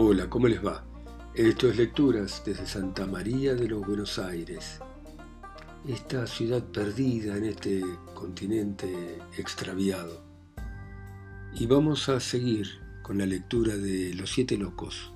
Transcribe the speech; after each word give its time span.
Hola, 0.00 0.30
¿cómo 0.30 0.46
les 0.46 0.64
va? 0.64 0.84
Esto 1.34 1.68
es 1.68 1.76
Lecturas 1.76 2.44
desde 2.46 2.68
Santa 2.68 3.04
María 3.04 3.56
de 3.56 3.66
los 3.66 3.84
Buenos 3.84 4.20
Aires, 4.20 4.78
esta 5.88 6.24
ciudad 6.28 6.62
perdida 6.62 7.36
en 7.36 7.46
este 7.46 7.82
continente 8.14 9.18
extraviado. 9.36 10.22
Y 11.52 11.66
vamos 11.66 12.08
a 12.08 12.20
seguir 12.20 12.68
con 13.02 13.18
la 13.18 13.26
lectura 13.26 13.76
de 13.76 14.14
Los 14.14 14.30
Siete 14.30 14.56
Locos, 14.56 15.12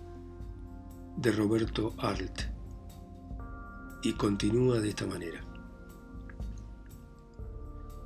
de 1.16 1.30
Roberto 1.30 1.95
Arlt. 1.98 2.41
Y 4.02 4.14
continúa 4.14 4.80
de 4.80 4.88
esta 4.88 5.06
manera. 5.06 5.45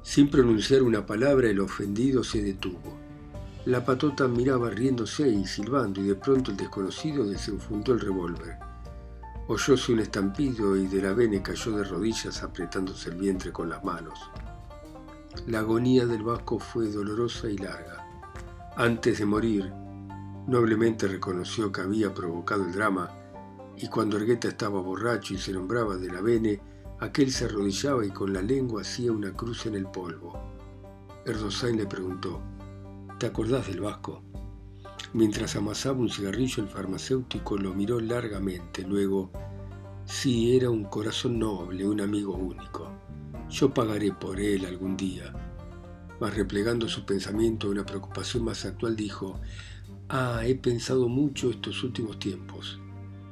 Sin 0.03 0.29
pronunciar 0.29 0.83
una 0.83 1.07
palabra, 1.07 1.49
el 1.49 1.61
ofendido 1.61 2.23
se 2.23 2.43
detuvo. 2.43 3.06
La 3.67 3.85
patota 3.85 4.29
miraba 4.29 4.71
riéndose 4.71 5.29
y 5.29 5.45
silbando, 5.45 6.01
y 6.01 6.05
de 6.05 6.15
pronto 6.15 6.53
el 6.53 6.57
desconocido 6.57 7.27
desenfundó 7.27 7.95
el 7.95 8.01
revólver. 8.01 8.57
Oyóse 9.49 9.93
un 9.93 9.99
estampido 9.99 10.77
y 10.77 10.87
de 10.87 11.03
la 11.03 11.13
vene 11.13 11.43
cayó 11.43 11.73
de 11.73 11.83
rodillas 11.83 12.45
apretándose 12.45 13.11
el 13.11 13.17
vientre 13.17 13.51
con 13.51 13.69
las 13.69 13.83
manos. 13.83 14.31
La 15.49 15.59
agonía 15.59 16.07
del 16.07 16.23
vasco 16.23 16.61
fue 16.61 16.93
dolorosa 16.93 17.51
y 17.51 17.59
larga. 17.59 18.07
Antes 18.77 19.19
de 19.19 19.27
morir, 19.27 19.73
noblemente 20.47 21.09
reconoció 21.09 21.73
que 21.73 21.81
había 21.81 22.15
provocado 22.15 22.65
el 22.65 22.73
drama, 22.73 23.11
y 23.77 23.89
cuando 23.89 24.17
Ergueta 24.17 24.47
estaba 24.47 24.81
borracho 24.81 25.35
y 25.35 25.39
se 25.39 25.53
nombraba 25.53 25.97
de 25.97 26.13
la 26.13 26.21
vene, 26.21 26.61
aquel 27.01 27.33
se 27.33 27.47
arrodillaba 27.47 28.07
y 28.07 28.11
con 28.11 28.33
la 28.33 28.43
lengua 28.43 28.83
hacía 28.83 29.11
una 29.11 29.33
cruz 29.33 29.67
en 29.67 29.75
el 29.75 29.87
polvo. 29.87 30.41
Erdosain 31.25 31.77
le 31.77 31.87
preguntó, 31.87 32.41
¿Te 33.19 33.25
acordás 33.25 33.67
del 33.67 33.81
vasco? 33.81 34.23
Mientras 35.15 35.57
amasaba 35.57 36.01
un 36.01 36.11
cigarrillo, 36.11 36.63
el 36.63 36.69
farmacéutico 36.69 37.57
lo 37.57 37.73
miró 37.73 37.99
largamente. 37.99 38.83
Luego, 38.83 39.31
sí, 40.05 40.55
era 40.55 40.69
un 40.69 40.85
corazón 40.85 41.39
noble, 41.39 41.89
un 41.89 42.03
amigo 42.03 42.35
único. 42.35 42.91
Yo 43.49 43.73
pagaré 43.73 44.13
por 44.13 44.39
él 44.39 44.67
algún 44.67 44.99
día. 44.99 45.33
Mas 46.21 46.37
replegando 46.37 46.91
su 46.91 47.07
pensamiento 47.07 47.69
a 47.69 47.71
una 47.71 47.87
preocupación 47.87 48.45
más 48.45 48.67
actual, 48.67 48.97
dijo, 48.97 49.41
Ah, 50.11 50.43
he 50.45 50.55
pensado 50.55 51.09
mucho 51.09 51.49
estos 51.49 51.83
últimos 51.85 52.19
tiempos. 52.19 52.79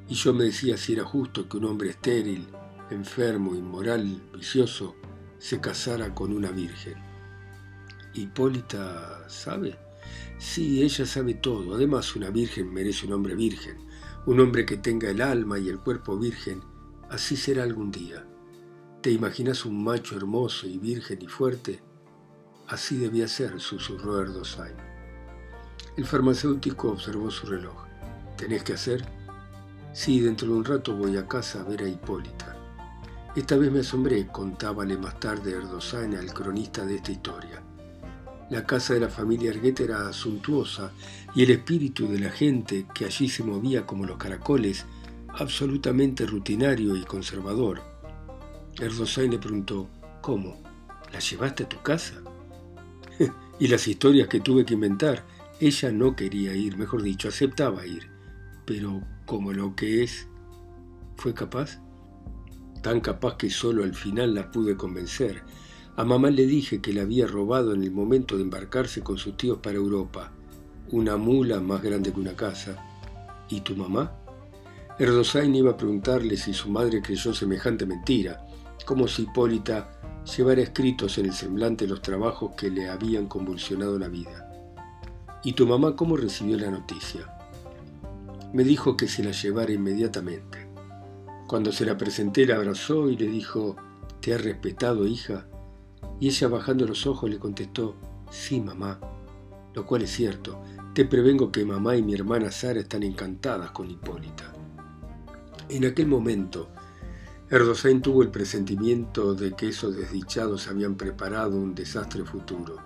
Y 0.09 0.15
yo 0.15 0.33
me 0.33 0.45
decía 0.45 0.79
si 0.79 0.95
era 0.95 1.05
justo 1.05 1.47
que 1.47 1.59
un 1.59 1.67
hombre 1.67 1.91
estéril, 1.91 2.47
enfermo, 2.89 3.55
inmoral, 3.55 4.23
vicioso, 4.33 4.97
se 5.37 5.61
casara 5.61 6.15
con 6.15 6.33
una 6.33 6.51
virgen. 6.53 7.14
Hipólita 8.15 9.29
sabe. 9.29 9.77
Sí, 10.39 10.83
ella 10.83 11.07
sabe 11.07 11.35
todo. 11.35 11.75
Además, 11.75 12.15
una 12.17 12.31
virgen 12.31 12.73
merece 12.73 13.07
un 13.07 13.13
hombre 13.13 13.35
virgen, 13.35 13.77
un 14.27 14.41
hombre 14.41 14.65
que 14.65 14.77
tenga 14.77 15.11
el 15.11 15.21
alma 15.21 15.59
y 15.59 15.69
el 15.69 15.79
cuerpo 15.79 16.19
virgen. 16.19 16.63
Así 17.11 17.37
será 17.37 17.63
algún 17.63 17.91
día. 17.91 18.27
¿Te 19.03 19.11
imaginas 19.11 19.65
un 19.65 19.83
macho 19.83 20.17
hermoso 20.17 20.67
y 20.67 20.79
virgen 20.79 21.21
y 21.23 21.27
fuerte? 21.27 21.83
Así 22.69 22.97
debía 22.97 23.29
ser, 23.29 23.61
susurró 23.61 24.21
Erdosain. 24.21 24.77
El 25.97 26.07
farmacéutico 26.07 26.91
observó 26.91 27.31
su 27.31 27.47
reloj. 27.47 27.85
¿Tenés 28.37 28.63
que 28.63 28.73
hacer? 28.73 29.05
Sí, 29.93 30.21
dentro 30.21 30.49
de 30.49 30.55
un 30.55 30.65
rato 30.65 30.97
voy 30.97 31.17
a 31.17 31.29
casa 31.29 31.61
a 31.61 31.65
ver 31.65 31.83
a 31.83 31.89
Hipólita. 31.89 32.57
Esta 33.37 33.57
vez 33.57 33.73
me 33.73 33.81
asombré, 33.81 34.27
contábale 34.29 34.97
más 34.97 35.19
tarde 35.19 35.53
Erdosain 35.53 36.15
al 36.17 36.33
cronista 36.33 36.85
de 36.85 36.97
esta 36.97 37.13
historia. 37.13 37.64
La 38.55 38.65
casa 38.65 38.95
de 38.95 39.01
la 39.01 39.09
familia 39.09 39.51
Ergueta 39.51 39.83
era 39.83 40.13
suntuosa 40.13 40.93
y 41.35 41.43
el 41.43 41.51
espíritu 41.51 42.07
de 42.07 42.21
la 42.21 42.31
gente 42.31 42.87
que 42.95 43.05
allí 43.05 43.29
se 43.29 43.43
movía 43.43 43.85
como 43.85 44.07
los 44.07 44.17
caracoles, 44.17 44.87
absolutamente 45.31 46.25
rutinario 46.25 46.95
y 46.95 47.03
conservador. 47.03 47.83
Erdosain 48.79 49.33
le 49.33 49.41
preguntó, 49.41 49.91
¿cómo? 50.21 50.63
¿La 51.13 51.19
llevaste 51.19 51.65
a 51.65 51.69
tu 51.69 51.83
casa? 51.83 52.23
y 53.59 53.67
las 53.67 53.89
historias 53.89 54.29
que 54.29 54.39
tuve 54.39 54.65
que 54.65 54.75
inventar. 54.75 55.25
Ella 55.59 55.91
no 55.91 56.15
quería 56.15 56.55
ir, 56.55 56.77
mejor 56.77 57.03
dicho, 57.03 57.27
aceptaba 57.27 57.85
ir. 57.85 58.09
Pero 58.65 59.03
como 59.27 59.53
lo 59.53 59.75
que 59.75 60.05
es, 60.05 60.29
¿fue 61.17 61.35
capaz? 61.35 61.81
Tan 62.85 63.01
capaz 63.01 63.37
que 63.37 63.51
solo 63.51 63.83
al 63.83 63.97
final 63.97 64.33
la 64.33 64.53
pude 64.53 64.77
convencer 64.77 65.43
a 65.97 66.05
mamá 66.05 66.31
le 66.31 66.47
dije 66.47 66.81
que 66.81 66.93
la 66.93 67.03
había 67.03 67.27
robado 67.27 67.73
en 67.73 67.85
el 67.85 67.93
momento 67.93 68.37
de 68.37 68.43
embarcarse 68.43 69.03
con 69.03 69.17
sus 69.17 69.37
tíos 69.37 69.59
para 69.59 69.77
Europa, 69.77 70.33
una 70.91 71.17
mula 71.17 71.61
más 71.61 71.83
grande 71.83 72.13
que 72.13 72.19
una 72.19 72.35
casa. 72.35 72.85
¿Y 73.49 73.61
tu 73.61 73.77
mamá? 73.77 74.13
Erdosain 74.99 75.55
iba 75.55 75.71
a 75.71 75.77
preguntarle 75.77 76.37
si 76.37 76.53
su 76.53 76.69
madre 76.69 77.01
creyó 77.01 77.33
semejante 77.33 77.87
mentira, 77.87 78.45
como 78.85 79.07
si 79.07 79.23
Hipólita 79.23 80.25
llevara 80.37 80.63
escritos 80.63 81.17
en 81.19 81.27
el 81.27 81.33
semblante 81.33 81.87
los 81.87 82.03
trabajos 82.03 82.57
que 82.57 82.71
le 82.71 82.89
habían 82.89 83.29
convulsionado 83.29 83.97
la 83.97 84.09
vida. 84.09 84.51
¿Y 85.45 85.53
tu 85.53 85.65
mamá 85.65 85.95
cómo 85.95 86.17
recibió 86.17 86.57
la 86.57 86.71
noticia? 86.73 87.39
Me 88.53 88.65
dijo 88.65 88.97
que 88.97 89.07
se 89.07 89.23
la 89.23 89.31
llevara 89.31 89.73
inmediatamente. 89.73 90.67
Cuando 91.47 91.71
se 91.71 91.85
la 91.85 91.97
presenté 91.97 92.47
la 92.47 92.57
abrazó 92.57 93.11
y 93.11 93.17
le 93.17 93.27
dijo, 93.27 93.77
¿te 94.21 94.35
ha 94.35 94.39
respetado, 94.39 95.07
hija? 95.07 95.47
Y 96.21 96.29
ella 96.29 96.49
bajando 96.49 96.87
los 96.87 97.07
ojos 97.07 97.29
le 97.29 97.39
contestó, 97.39 97.97
sí, 98.31 98.61
mamá, 98.61 99.01
lo 99.75 99.87
cual 99.87 100.03
es 100.03 100.11
cierto. 100.11 100.63
Te 100.95 101.05
prevengo 101.05 101.51
que 101.51 101.65
mamá 101.65 101.97
y 101.97 102.03
mi 102.03 102.15
hermana 102.15 102.51
Sara 102.51 102.81
están 102.81 103.03
encantadas 103.03 103.73
con 103.73 103.91
Hipólita. 103.91 104.53
En 105.69 105.85
aquel 105.85 106.07
momento, 106.07 106.69
Erdosain 107.51 108.01
tuvo 108.01 108.23
el 108.23 108.31
presentimiento 108.31 109.35
de 109.35 109.53
que 109.53 109.69
esos 109.69 109.97
desdichados 109.97 110.69
habían 110.69 110.95
preparado 110.95 111.57
un 111.57 111.75
desastre 111.75 112.25
futuro. 112.25 112.77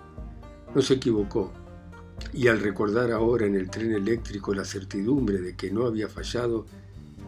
No 0.73 0.81
se 0.81 0.95
equivocó, 0.95 1.51
y 2.33 2.47
al 2.47 2.59
recordar 2.59 3.11
ahora 3.11 3.45
en 3.45 3.55
el 3.55 3.69
tren 3.69 3.93
eléctrico 3.93 4.53
la 4.53 4.65
certidumbre 4.65 5.39
de 5.39 5.55
que 5.55 5.71
no 5.71 5.85
había 5.85 6.07
fallado, 6.07 6.65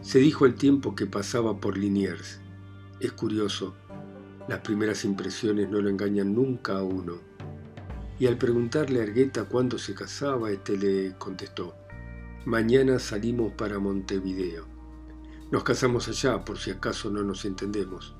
se 0.01 0.19
dijo 0.19 0.45
el 0.45 0.55
tiempo 0.55 0.95
que 0.95 1.05
pasaba 1.05 1.57
por 1.57 1.77
Liniers. 1.77 2.39
Es 2.99 3.11
curioso, 3.11 3.75
las 4.47 4.59
primeras 4.59 5.05
impresiones 5.05 5.69
no 5.69 5.81
lo 5.81 5.89
engañan 5.89 6.33
nunca 6.33 6.77
a 6.77 6.83
uno. 6.83 7.19
Y 8.19 8.27
al 8.27 8.37
preguntarle 8.37 8.99
a 8.99 9.03
Ergueta 9.03 9.45
cuándo 9.45 9.77
se 9.77 9.93
casaba, 9.93 10.51
este 10.51 10.77
le 10.77 11.15
contestó, 11.17 11.75
mañana 12.45 12.99
salimos 12.99 13.53
para 13.53 13.79
Montevideo. 13.79 14.65
Nos 15.51 15.63
casamos 15.63 16.07
allá 16.07 16.43
por 16.45 16.57
si 16.57 16.71
acaso 16.71 17.09
no 17.09 17.23
nos 17.23 17.45
entendemos. 17.45 18.15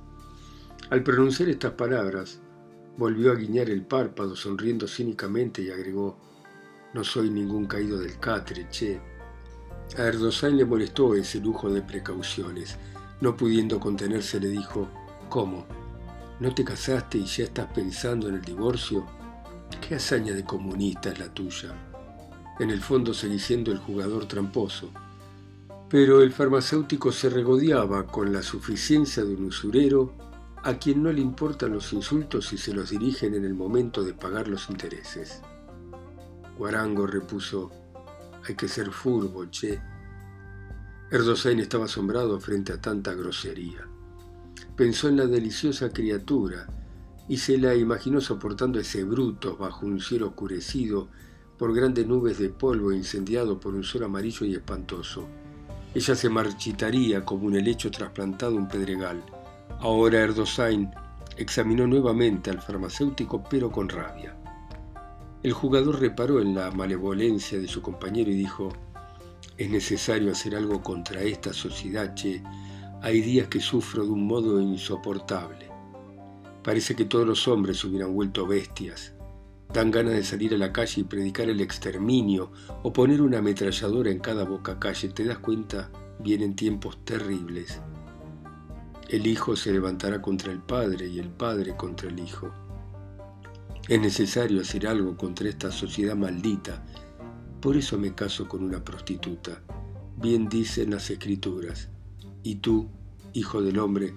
Al 0.90 1.04
pronunciar 1.04 1.50
estas 1.50 1.74
palabras, 1.74 2.42
volvió 2.98 3.32
a 3.32 3.36
guiñar 3.36 3.70
el 3.70 3.86
párpado 3.86 4.36
sonriendo 4.36 4.88
cínicamente 4.88 5.62
y 5.62 5.70
agregó, 5.70 6.20
no 6.94 7.04
soy 7.04 7.30
ningún 7.30 7.68
caído 7.68 7.98
del 8.00 8.20
catre, 8.20 8.68
che. 8.70 9.00
A 9.98 10.04
Erdosain 10.04 10.58
le 10.58 10.66
molestó 10.66 11.16
ese 11.16 11.40
lujo 11.40 11.70
de 11.70 11.82
precauciones. 11.82 12.78
No 13.22 13.38
pudiendo 13.38 13.80
contenerse 13.80 14.40
le 14.40 14.50
dijo, 14.50 14.90
¿cómo? 15.30 15.66
¿No 16.42 16.56
te 16.56 16.64
casaste 16.64 17.20
y 17.20 17.26
ya 17.26 17.44
estás 17.44 17.72
pensando 17.72 18.28
en 18.28 18.34
el 18.34 18.42
divorcio? 18.42 19.06
¿Qué 19.80 19.94
hazaña 19.94 20.34
de 20.34 20.44
comunista 20.44 21.12
es 21.12 21.20
la 21.20 21.32
tuya? 21.32 21.72
En 22.60 22.72
el 22.72 22.82
fondo 22.82 23.14
seguí 23.14 23.38
siendo 23.38 23.72
el 23.72 23.78
jugador 23.78 24.26
tramposo. 24.26 24.90
Pero 25.88 26.24
el 26.24 26.32
farmacéutico 26.32 27.12
se 27.12 27.30
regodeaba 27.30 28.08
con 28.08 28.34
la 28.34 28.42
suficiencia 28.42 29.24
de 29.24 29.36
un 29.36 29.46
usurero 29.46 30.16
a 30.64 30.80
quien 30.80 31.04
no 31.04 31.12
le 31.12 31.22
importan 31.22 31.74
los 31.74 31.94
insultos 31.94 32.48
si 32.48 32.58
se 32.58 32.74
los 32.74 32.90
dirigen 32.90 33.36
en 33.36 33.46
el 33.46 33.54
momento 33.54 34.04
de 34.04 34.16
pagar 34.16 34.48
los 34.48 34.68
intereses. 34.72 35.44
Guarango 36.58 37.06
repuso, 37.06 37.70
hay 38.48 38.56
que 38.56 38.68
ser 38.68 38.90
furbo, 38.90 39.46
che. 39.52 39.80
Erdosain 41.12 41.60
estaba 41.60 41.86
asombrado 41.86 42.40
frente 42.40 42.74
a 42.74 42.82
tanta 42.82 43.14
grosería. 43.14 43.91
Pensó 44.82 45.10
en 45.10 45.18
la 45.18 45.28
deliciosa 45.28 45.92
criatura 45.92 46.66
y 47.30 47.38
se 47.38 47.60
la 47.60 47.76
imaginó 47.76 48.20
soportando 48.20 48.80
ese 48.80 49.04
bruto 49.04 49.56
bajo 49.56 49.86
un 49.86 50.00
cielo 50.00 50.30
oscurecido 50.30 51.08
por 51.56 51.72
grandes 51.76 52.08
nubes 52.08 52.40
de 52.40 52.50
polvo 52.50 52.92
incendiado 52.92 53.60
por 53.60 53.76
un 53.76 53.84
sol 53.84 54.06
amarillo 54.06 54.44
y 54.44 54.56
espantoso. 54.56 55.28
Ella 55.94 56.16
se 56.16 56.30
marchitaría 56.30 57.24
como 57.24 57.46
un 57.46 57.58
helecho 57.58 57.92
trasplantado 57.92 58.56
un 58.56 58.68
pedregal. 58.68 59.24
Ahora 59.82 60.22
Erdosain 60.22 60.90
examinó 61.38 61.86
nuevamente 61.86 62.50
al 62.50 62.60
farmacéutico 62.60 63.44
pero 63.48 63.72
con 63.72 63.88
rabia. 63.88 64.36
El 65.44 65.54
jugador 65.54 66.00
reparó 66.00 66.42
en 66.42 66.56
la 66.56 66.72
malevolencia 66.72 67.60
de 67.60 67.68
su 67.68 67.84
compañero 67.84 68.32
y 68.32 68.36
dijo, 68.36 68.74
es 69.60 69.70
necesario 69.70 70.32
hacer 70.32 70.56
algo 70.56 70.82
contra 70.82 71.22
esta 71.22 71.54
sociedad, 71.54 72.16
che, 72.16 72.42
hay 73.04 73.22
días 73.22 73.48
que 73.48 73.60
sufro 73.60 74.06
de 74.06 74.12
un 74.12 74.28
modo 74.28 74.62
insoportable. 74.62 75.72
Parece 76.64 76.96
que 76.96 77.06
todos 77.06 77.26
los 77.26 77.48
hombres 77.48 77.84
hubieran 77.84 78.14
vuelto 78.14 78.46
bestias. 78.46 79.14
Dan 79.74 79.90
ganas 79.90 80.14
de 80.14 80.24
salir 80.24 80.54
a 80.54 80.58
la 80.58 80.72
calle 80.72 81.02
y 81.02 81.06
predicar 81.06 81.50
el 81.50 81.62
exterminio 81.62 82.52
o 82.84 82.94
poner 82.94 83.24
una 83.24 83.40
ametralladora 83.40 84.12
en 84.12 84.20
cada 84.20 84.44
boca 84.44 84.78
calle. 84.78 85.10
¿Te 85.10 85.24
das 85.24 85.40
cuenta? 85.40 85.90
Vienen 86.20 86.56
tiempos 86.56 87.04
terribles. 87.04 87.82
El 89.10 89.26
hijo 89.26 89.56
se 89.56 89.74
levantará 89.74 90.22
contra 90.22 90.52
el 90.52 90.60
padre 90.60 91.08
y 91.08 91.18
el 91.18 91.30
padre 91.30 91.76
contra 91.76 92.08
el 92.08 92.20
hijo. 92.20 92.52
Es 93.88 94.00
necesario 94.00 94.62
hacer 94.62 94.86
algo 94.86 95.18
contra 95.18 95.50
esta 95.50 95.72
sociedad 95.72 96.16
maldita. 96.16 96.86
Por 97.62 97.78
eso 97.78 97.98
me 97.98 98.14
caso 98.14 98.48
con 98.48 98.64
una 98.64 98.84
prostituta. 98.84 99.64
Bien 100.18 100.48
dicen 100.48 100.92
las 100.92 101.10
escrituras. 101.10 101.90
Y 102.44 102.56
tú, 102.56 102.90
hijo 103.34 103.62
del 103.62 103.80
hombre, 103.80 104.14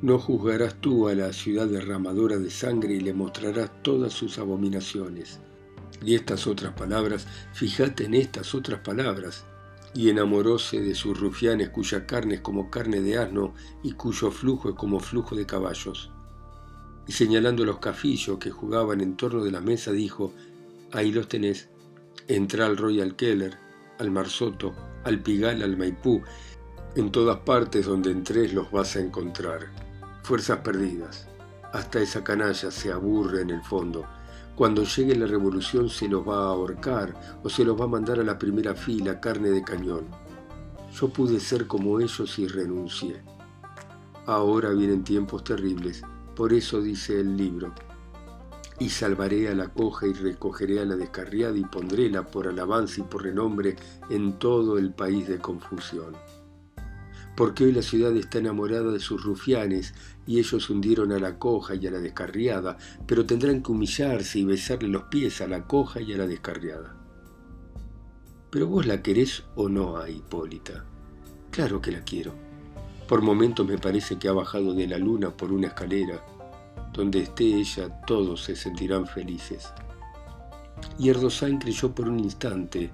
no 0.00 0.18
juzgarás 0.18 0.80
tú 0.80 1.08
a 1.08 1.14
la 1.14 1.32
ciudad 1.32 1.66
derramadora 1.66 2.38
de 2.38 2.50
sangre 2.50 2.94
y 2.94 3.00
le 3.00 3.14
mostrarás 3.14 3.82
todas 3.82 4.12
sus 4.12 4.38
abominaciones. 4.38 5.40
Y 6.04 6.14
estas 6.14 6.46
otras 6.46 6.74
palabras, 6.74 7.26
fíjate 7.52 8.04
en 8.04 8.14
estas 8.14 8.54
otras 8.54 8.80
palabras, 8.80 9.44
y 9.94 10.10
enamoróse 10.10 10.80
de 10.80 10.94
sus 10.94 11.18
rufianes 11.18 11.70
cuya 11.70 12.06
carne 12.06 12.34
es 12.34 12.40
como 12.40 12.70
carne 12.70 13.00
de 13.00 13.18
asno 13.18 13.54
y 13.82 13.92
cuyo 13.92 14.30
flujo 14.30 14.68
es 14.68 14.74
como 14.76 15.00
flujo 15.00 15.34
de 15.34 15.46
caballos. 15.46 16.10
Y 17.06 17.12
señalando 17.12 17.64
los 17.64 17.78
cafillos 17.78 18.38
que 18.38 18.50
jugaban 18.50 19.00
en 19.00 19.16
torno 19.16 19.42
de 19.42 19.50
la 19.50 19.60
mesa, 19.60 19.92
dijo, 19.92 20.32
ahí 20.92 21.10
los 21.10 21.26
tenés, 21.26 21.70
entra 22.28 22.66
al 22.66 22.76
Royal 22.76 23.16
Keller, 23.16 23.56
al 23.98 24.10
Marsoto, 24.10 24.74
al 25.04 25.20
Pigal, 25.22 25.62
al 25.62 25.76
Maipú, 25.76 26.22
en 26.98 27.12
todas 27.12 27.38
partes 27.38 27.86
donde 27.86 28.10
entres 28.10 28.52
los 28.52 28.72
vas 28.72 28.96
a 28.96 29.00
encontrar 29.00 29.68
fuerzas 30.24 30.58
perdidas. 30.58 31.28
Hasta 31.72 32.00
esa 32.00 32.24
canalla 32.24 32.72
se 32.72 32.90
aburre 32.90 33.42
en 33.42 33.50
el 33.50 33.62
fondo. 33.62 34.04
Cuando 34.56 34.82
llegue 34.82 35.14
la 35.14 35.26
revolución 35.26 35.88
se 35.90 36.08
los 36.08 36.26
va 36.26 36.38
a 36.38 36.48
ahorcar 36.48 37.38
o 37.44 37.48
se 37.48 37.64
los 37.64 37.80
va 37.80 37.84
a 37.84 37.94
mandar 37.94 38.18
a 38.18 38.24
la 38.24 38.36
primera 38.36 38.74
fila, 38.74 39.20
carne 39.20 39.50
de 39.50 39.62
cañón. 39.62 40.06
Yo 40.92 41.08
pude 41.08 41.38
ser 41.38 41.68
como 41.68 42.00
ellos 42.00 42.36
y 42.36 42.48
renuncié. 42.48 43.22
Ahora 44.26 44.70
vienen 44.70 45.04
tiempos 45.04 45.44
terribles, 45.44 46.02
por 46.34 46.52
eso 46.52 46.82
dice 46.82 47.20
el 47.20 47.36
libro. 47.36 47.72
Y 48.80 48.88
salvaré 48.88 49.48
a 49.48 49.54
la 49.54 49.68
coja 49.68 50.08
y 50.08 50.14
recogeré 50.14 50.80
a 50.80 50.84
la 50.84 50.96
descarriada 50.96 51.56
y 51.56 51.64
pondréla 51.64 52.26
por 52.26 52.48
alabanza 52.48 53.02
y 53.02 53.04
por 53.04 53.22
renombre 53.22 53.76
en 54.10 54.40
todo 54.40 54.78
el 54.78 54.92
país 54.92 55.28
de 55.28 55.38
confusión 55.38 56.16
porque 57.38 57.62
hoy 57.62 57.72
la 57.72 57.82
ciudad 57.82 58.16
está 58.16 58.38
enamorada 58.38 58.90
de 58.90 58.98
sus 58.98 59.22
rufianes 59.22 59.94
y 60.26 60.40
ellos 60.40 60.68
hundieron 60.70 61.12
a 61.12 61.20
la 61.20 61.38
coja 61.38 61.76
y 61.76 61.86
a 61.86 61.92
la 61.92 62.00
descarriada, 62.00 62.78
pero 63.06 63.26
tendrán 63.26 63.62
que 63.62 63.70
humillarse 63.70 64.40
y 64.40 64.44
besarle 64.44 64.88
los 64.88 65.04
pies 65.04 65.40
a 65.40 65.46
la 65.46 65.62
coja 65.62 66.00
y 66.00 66.12
a 66.12 66.16
la 66.16 66.26
descarriada. 66.26 66.96
Pero 68.50 68.66
vos 68.66 68.86
la 68.86 69.02
querés 69.02 69.44
o 69.54 69.68
no 69.68 69.98
a 69.98 70.10
Hipólita. 70.10 70.84
Claro 71.52 71.80
que 71.80 71.92
la 71.92 72.02
quiero. 72.02 72.34
Por 73.06 73.22
momentos 73.22 73.64
me 73.64 73.78
parece 73.78 74.18
que 74.18 74.26
ha 74.26 74.32
bajado 74.32 74.74
de 74.74 74.88
la 74.88 74.98
luna 74.98 75.30
por 75.30 75.52
una 75.52 75.68
escalera. 75.68 76.20
Donde 76.92 77.20
esté 77.20 77.44
ella, 77.44 78.00
todos 78.04 78.42
se 78.42 78.56
sentirán 78.56 79.06
felices. 79.06 79.72
Y 80.98 81.08
Erdosain 81.08 81.60
creyó 81.60 81.94
por 81.94 82.08
un 82.08 82.18
instante 82.18 82.90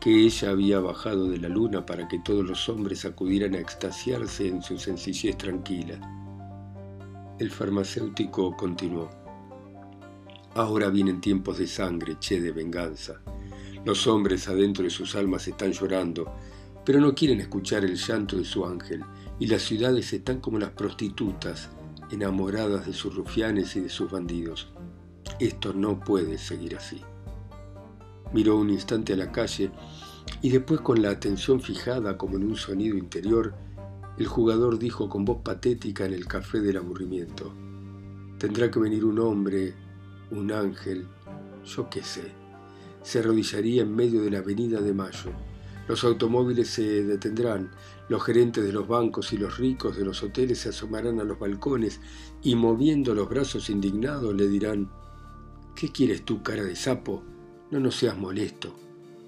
que 0.00 0.24
ella 0.24 0.50
había 0.50 0.78
bajado 0.78 1.28
de 1.28 1.38
la 1.38 1.48
luna 1.48 1.84
para 1.84 2.06
que 2.06 2.20
todos 2.20 2.44
los 2.44 2.68
hombres 2.68 3.04
acudieran 3.04 3.54
a 3.54 3.58
extasiarse 3.58 4.46
en 4.46 4.62
su 4.62 4.78
sencillez 4.78 5.36
tranquila. 5.36 5.98
El 7.38 7.50
farmacéutico 7.50 8.56
continuó. 8.56 9.10
Ahora 10.54 10.88
vienen 10.88 11.20
tiempos 11.20 11.58
de 11.58 11.66
sangre, 11.66 12.16
che, 12.20 12.40
de 12.40 12.52
venganza. 12.52 13.20
Los 13.84 14.06
hombres 14.06 14.48
adentro 14.48 14.84
de 14.84 14.90
sus 14.90 15.14
almas 15.14 15.46
están 15.46 15.72
llorando, 15.72 16.32
pero 16.84 17.00
no 17.00 17.14
quieren 17.14 17.40
escuchar 17.40 17.84
el 17.84 17.96
llanto 17.96 18.36
de 18.36 18.44
su 18.44 18.64
ángel, 18.64 19.04
y 19.38 19.46
las 19.46 19.62
ciudades 19.62 20.12
están 20.12 20.40
como 20.40 20.58
las 20.58 20.70
prostitutas, 20.70 21.70
enamoradas 22.10 22.86
de 22.86 22.92
sus 22.92 23.14
rufianes 23.14 23.76
y 23.76 23.80
de 23.80 23.88
sus 23.88 24.10
bandidos. 24.10 24.72
Esto 25.38 25.72
no 25.72 26.00
puede 26.00 26.38
seguir 26.38 26.76
así. 26.76 27.00
Miró 28.32 28.56
un 28.56 28.70
instante 28.70 29.14
a 29.14 29.16
la 29.16 29.32
calle 29.32 29.70
y 30.42 30.50
después 30.50 30.80
con 30.80 31.02
la 31.02 31.10
atención 31.10 31.60
fijada 31.60 32.16
como 32.18 32.36
en 32.36 32.44
un 32.44 32.56
sonido 32.56 32.96
interior, 32.96 33.54
el 34.18 34.26
jugador 34.26 34.78
dijo 34.78 35.08
con 35.08 35.24
voz 35.24 35.42
patética 35.42 36.04
en 36.04 36.12
el 36.12 36.26
café 36.26 36.60
del 36.60 36.76
aburrimiento, 36.76 37.54
tendrá 38.38 38.70
que 38.70 38.80
venir 38.80 39.04
un 39.04 39.18
hombre, 39.20 39.74
un 40.30 40.52
ángel, 40.52 41.06
yo 41.64 41.88
qué 41.88 42.02
sé. 42.02 42.32
Se 43.02 43.20
arrodillaría 43.20 43.82
en 43.82 43.94
medio 43.94 44.22
de 44.22 44.30
la 44.30 44.38
avenida 44.38 44.80
de 44.80 44.92
Mayo. 44.92 45.30
Los 45.86 46.04
automóviles 46.04 46.68
se 46.68 47.04
detendrán, 47.04 47.70
los 48.08 48.22
gerentes 48.22 48.64
de 48.64 48.72
los 48.72 48.86
bancos 48.86 49.32
y 49.32 49.38
los 49.38 49.56
ricos 49.58 49.96
de 49.96 50.04
los 50.04 50.22
hoteles 50.22 50.58
se 50.58 50.70
asomarán 50.70 51.20
a 51.20 51.24
los 51.24 51.38
balcones 51.38 52.00
y 52.42 52.54
moviendo 52.56 53.14
los 53.14 53.28
brazos 53.28 53.70
indignados 53.70 54.34
le 54.34 54.48
dirán, 54.48 54.90
¿qué 55.74 55.90
quieres 55.90 56.24
tú, 56.24 56.42
cara 56.42 56.64
de 56.64 56.76
sapo? 56.76 57.22
No 57.70 57.80
nos 57.80 57.96
seas 57.96 58.16
molesto. 58.16 58.74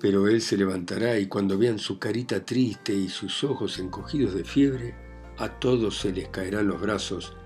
Pero 0.01 0.27
él 0.27 0.41
se 0.41 0.57
levantará 0.57 1.19
y 1.19 1.27
cuando 1.27 1.59
vean 1.59 1.79
su 1.79 1.99
carita 1.99 2.43
triste 2.43 2.95
y 2.95 3.09
sus 3.09 3.45
ojos 3.45 3.79
encogidos 3.79 4.33
de 4.33 4.45
fiebre, 4.45 4.95
a 5.37 5.49
todos 5.59 5.99
se 5.99 6.11
les 6.11 6.29
caerán 6.29 6.69
los 6.69 6.81
brazos 6.81 7.37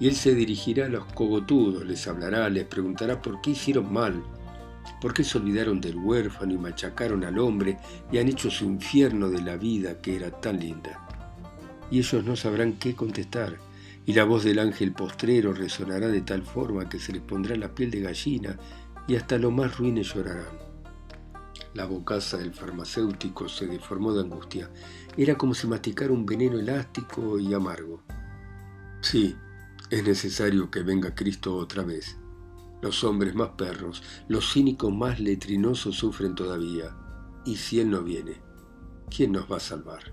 y 0.00 0.08
él 0.08 0.16
se 0.16 0.34
dirigirá 0.34 0.86
a 0.86 0.88
los 0.88 1.04
cogotudos, 1.12 1.86
les 1.86 2.08
hablará, 2.08 2.48
les 2.48 2.64
preguntará 2.64 3.22
por 3.22 3.40
qué 3.40 3.50
hicieron 3.50 3.92
mal, 3.92 4.24
por 5.00 5.14
qué 5.14 5.22
se 5.22 5.38
olvidaron 5.38 5.80
del 5.80 5.96
huérfano 5.96 6.54
y 6.54 6.58
machacaron 6.58 7.22
al 7.22 7.38
hombre 7.38 7.76
y 8.10 8.18
han 8.18 8.26
hecho 8.26 8.50
su 8.50 8.64
infierno 8.64 9.28
de 9.28 9.42
la 9.42 9.56
vida 9.56 10.00
que 10.00 10.16
era 10.16 10.30
tan 10.30 10.58
linda. 10.58 11.06
Y 11.92 11.98
ellos 11.98 12.24
no 12.24 12.34
sabrán 12.34 12.72
qué 12.72 12.96
contestar, 12.96 13.58
y 14.06 14.14
la 14.14 14.24
voz 14.24 14.42
del 14.42 14.58
ángel 14.58 14.92
postrero 14.92 15.52
resonará 15.52 16.08
de 16.08 16.22
tal 16.22 16.42
forma 16.42 16.88
que 16.88 16.98
se 16.98 17.12
les 17.12 17.22
pondrá 17.22 17.54
la 17.56 17.74
piel 17.74 17.90
de 17.90 18.00
gallina 18.00 18.58
y 19.06 19.16
hasta 19.16 19.38
los 19.38 19.52
más 19.52 19.76
ruines 19.78 20.14
llorarán. 20.14 20.58
La 21.74 21.84
bocaza 21.84 22.36
del 22.36 22.52
farmacéutico 22.52 23.48
se 23.48 23.66
deformó 23.66 24.12
de 24.12 24.22
angustia. 24.22 24.70
Era 25.16 25.36
como 25.36 25.54
si 25.54 25.68
masticara 25.68 26.12
un 26.12 26.26
veneno 26.26 26.58
elástico 26.58 27.38
y 27.38 27.54
amargo. 27.54 28.02
Sí, 29.02 29.36
es 29.88 30.04
necesario 30.04 30.70
que 30.70 30.82
venga 30.82 31.14
Cristo 31.14 31.56
otra 31.56 31.84
vez. 31.84 32.16
Los 32.82 33.04
hombres 33.04 33.34
más 33.34 33.50
perros, 33.50 34.02
los 34.26 34.52
cínicos 34.52 34.92
más 34.92 35.20
letrinosos 35.20 35.96
sufren 35.96 36.34
todavía. 36.34 36.96
Y 37.44 37.56
si 37.56 37.80
Él 37.80 37.90
no 37.90 38.02
viene, 38.02 38.40
¿quién 39.14 39.32
nos 39.32 39.50
va 39.50 39.58
a 39.58 39.60
salvar? 39.60 40.12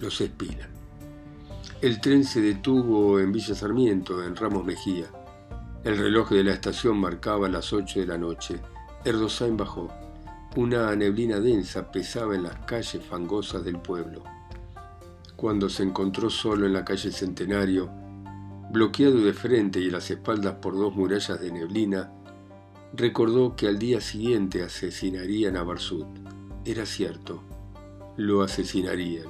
Los 0.00 0.20
Espina. 0.20 0.70
El 1.80 2.00
tren 2.00 2.24
se 2.24 2.40
detuvo 2.40 3.20
en 3.20 3.32
Villa 3.32 3.54
Sarmiento, 3.54 4.24
en 4.24 4.36
Ramos 4.36 4.64
Mejía. 4.64 5.10
El 5.84 5.98
reloj 5.98 6.30
de 6.30 6.44
la 6.44 6.52
estación 6.52 6.96
marcaba 6.96 7.48
las 7.48 7.72
ocho 7.72 7.98
de 7.98 8.06
la 8.06 8.16
noche. 8.16 8.60
Erdosain 9.04 9.56
bajó. 9.56 9.88
Una 10.54 10.94
neblina 10.94 11.40
densa 11.40 11.90
pesaba 11.90 12.36
en 12.36 12.44
las 12.44 12.54
calles 12.66 13.04
fangosas 13.04 13.64
del 13.64 13.80
pueblo. 13.80 14.22
Cuando 15.34 15.68
se 15.68 15.82
encontró 15.82 16.30
solo 16.30 16.66
en 16.66 16.72
la 16.72 16.84
calle 16.84 17.10
Centenario, 17.10 17.90
bloqueado 18.70 19.24
de 19.24 19.32
frente 19.32 19.80
y 19.80 19.90
las 19.90 20.08
espaldas 20.08 20.54
por 20.54 20.76
dos 20.76 20.94
murallas 20.94 21.40
de 21.40 21.50
neblina, 21.50 22.12
recordó 22.94 23.56
que 23.56 23.66
al 23.66 23.80
día 23.80 24.00
siguiente 24.00 24.62
asesinarían 24.62 25.56
a 25.56 25.64
Barsut. 25.64 26.06
Era 26.64 26.86
cierto, 26.86 27.42
lo 28.16 28.42
asesinarían. 28.42 29.26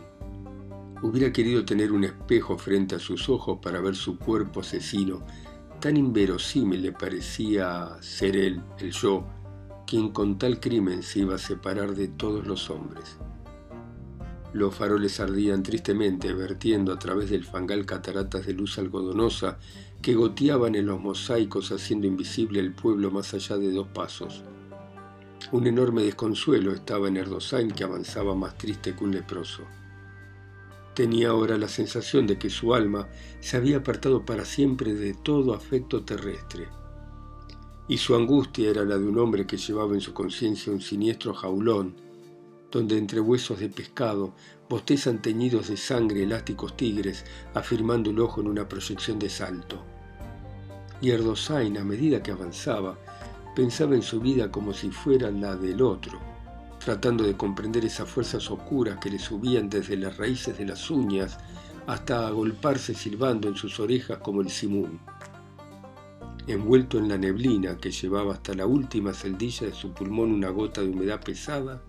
Hubiera 1.01 1.33
querido 1.33 1.65
tener 1.65 1.93
un 1.93 2.05
espejo 2.05 2.59
frente 2.59 2.97
a 2.97 2.99
sus 2.99 3.31
ojos 3.31 3.59
para 3.63 3.81
ver 3.81 3.97
su 3.97 4.19
cuerpo 4.19 4.61
asesino 4.61 5.23
Tan 5.83 5.97
inverosímil 5.97 6.81
le 6.81 6.93
parecía 6.93 7.97
ser 8.01 8.37
él, 8.37 8.63
el 8.79 8.93
yo, 8.93 9.27
quien 9.85 10.11
con 10.13 10.39
tal 10.39 10.61
crimen 10.61 11.03
se 11.03 11.19
iba 11.19 11.35
a 11.35 11.39
separar 11.39 11.97
de 11.97 12.07
todos 12.07 12.47
los 12.47 12.71
hombres. 12.71 13.17
Los 14.53 14.77
faroles 14.77 15.19
ardían 15.19 15.65
tristemente, 15.65 16.35
vertiendo 16.35 16.93
a 16.93 17.01
través 17.01 17.31
del 17.31 17.43
fangal 17.43 17.85
cataratas 17.85 18.47
de 18.47 18.53
luz 18.53 18.79
algodonosa 18.79 19.59
que 20.01 20.15
goteaban 20.15 20.77
en 20.77 20.87
los 20.87 21.01
mosaicos 21.01 21.73
haciendo 21.73 22.07
invisible 22.07 22.61
el 22.61 22.73
pueblo 22.73 23.11
más 23.11 23.35
allá 23.35 23.57
de 23.57 23.73
dos 23.73 23.89
pasos. 23.89 24.45
Un 25.51 25.67
enorme 25.67 26.05
desconsuelo 26.05 26.71
estaba 26.71 27.09
en 27.09 27.17
Erdosain 27.17 27.73
que 27.73 27.83
avanzaba 27.83 28.37
más 28.37 28.57
triste 28.57 28.95
que 28.95 29.03
un 29.03 29.11
leproso. 29.11 29.65
Tenía 30.95 31.31
ahora 31.31 31.57
la 31.57 31.69
sensación 31.69 32.27
de 32.27 32.39
que 32.39 32.51
su 32.51 32.75
alma 32.75 33.09
se 33.41 33.57
había 33.57 33.79
apartado 33.79 34.27
para 34.27 34.45
siempre 34.45 34.93
de 34.93 35.15
todo 35.15 35.55
afecto 35.55 36.05
terrestre. 36.05 36.69
Y 37.89 37.97
su 37.97 38.15
angustia 38.15 38.71
era 38.71 38.85
la 38.85 38.99
de 38.99 39.05
un 39.05 39.19
hombre 39.19 39.47
que 39.47 39.57
llevaba 39.57 39.95
en 39.95 40.03
su 40.03 40.13
conciencia 40.13 40.73
un 40.73 40.83
siniestro 40.83 41.33
jaulón, 41.33 41.97
donde 42.71 42.99
entre 42.99 43.21
huesos 43.21 43.59
de 43.61 43.69
pescado 43.69 44.35
bostezan 44.69 45.21
teñidos 45.21 45.69
de 45.69 45.77
sangre 45.77 46.23
elásticos 46.23 46.77
tigres, 46.77 47.25
afirmando 47.55 48.11
el 48.11 48.21
ojo 48.21 48.41
en 48.41 48.49
una 48.49 48.69
proyección 48.69 49.19
de 49.19 49.29
salto. 49.29 49.85
y 51.01 51.11
Erdosain, 51.11 51.77
a 51.79 51.85
medida 51.85 52.23
que 52.23 52.31
avanzaba, 52.31 52.97
pensaba 53.57 53.95
en 53.95 54.03
su 54.03 54.21
vida 54.21 54.51
como 54.51 54.73
si 54.73 54.91
fuera 54.91 55.31
la 55.31 55.57
del 55.57 55.83
otro, 55.83 56.32
tratando 56.85 57.25
de 57.25 57.37
comprender 57.37 57.85
esas 57.85 58.09
fuerzas 58.09 58.51
oscuras 58.51 58.99
que 58.99 59.11
le 59.11 59.19
subían 59.19 59.71
desde 59.71 59.97
las 59.97 60.17
raíces 60.17 60.59
de 60.59 60.67
las 60.67 60.91
uñas 60.91 61.39
hasta 61.87 62.27
agolparse 62.27 62.95
silbando 62.95 63.49
en 63.49 63.57
sus 63.57 63.79
orejas 63.81 64.19
como 64.19 64.41
el 64.41 64.51
simún. 64.51 65.01
Envuelto 66.47 66.99
en 66.99 67.09
la 67.09 67.19
neblina 67.19 67.77
que 67.77 67.91
llevaba 67.91 68.35
hasta 68.35 68.55
la 68.55 68.67
última 68.67 69.13
celdilla 69.13 69.67
de 69.67 69.73
su 69.73 69.93
pulmón 69.93 70.33
una 70.33 70.49
gota 70.49 70.81
de 70.81 70.89
humedad 70.89 71.21
pesada, 71.21 71.81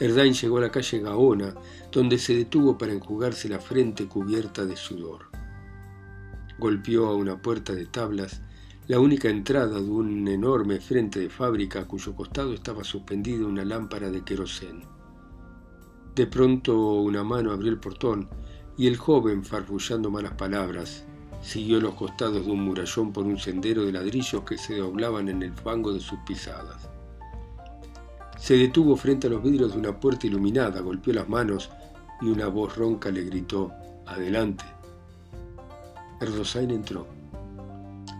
Erdain 0.00 0.34
llegó 0.34 0.58
a 0.58 0.62
la 0.62 0.72
calle 0.72 0.98
Gaona, 0.98 1.54
donde 1.92 2.18
se 2.18 2.34
detuvo 2.34 2.76
para 2.76 2.92
enjugarse 2.92 3.48
la 3.48 3.60
frente 3.60 4.06
cubierta 4.06 4.66
de 4.66 4.76
sudor. 4.76 5.26
Golpeó 6.58 7.06
a 7.06 7.14
una 7.14 7.40
puerta 7.40 7.72
de 7.72 7.86
tablas, 7.86 8.40
la 8.86 9.00
única 9.00 9.30
entrada 9.30 9.80
de 9.80 9.90
un 9.90 10.28
enorme 10.28 10.78
frente 10.78 11.18
de 11.18 11.30
fábrica 11.30 11.80
a 11.80 11.84
cuyo 11.86 12.14
costado 12.14 12.52
estaba 12.52 12.84
suspendida 12.84 13.46
una 13.46 13.64
lámpara 13.64 14.10
de 14.10 14.22
querosén. 14.22 14.82
De 16.14 16.26
pronto 16.26 17.00
una 17.00 17.24
mano 17.24 17.52
abrió 17.52 17.70
el 17.70 17.78
portón 17.78 18.28
y 18.76 18.86
el 18.86 18.98
joven, 18.98 19.42
farfullando 19.42 20.10
malas 20.10 20.34
palabras, 20.34 21.06
siguió 21.40 21.80
los 21.80 21.94
costados 21.94 22.44
de 22.44 22.52
un 22.52 22.62
murallón 22.62 23.10
por 23.10 23.24
un 23.24 23.38
sendero 23.38 23.86
de 23.86 23.92
ladrillos 23.92 24.42
que 24.42 24.58
se 24.58 24.76
doblaban 24.76 25.30
en 25.30 25.42
el 25.42 25.54
fango 25.54 25.94
de 25.94 26.00
sus 26.00 26.18
pisadas. 26.26 26.90
Se 28.38 28.54
detuvo 28.54 28.96
frente 28.96 29.28
a 29.28 29.30
los 29.30 29.42
vidrios 29.42 29.72
de 29.72 29.78
una 29.78 29.98
puerta 29.98 30.26
iluminada, 30.26 30.82
golpeó 30.82 31.14
las 31.14 31.28
manos 31.28 31.70
y 32.20 32.26
una 32.26 32.48
voz 32.48 32.76
ronca 32.76 33.10
le 33.10 33.24
gritó, 33.24 33.72
Adelante. 34.04 34.64
Erdosain 36.20 36.70
entró. 36.70 37.23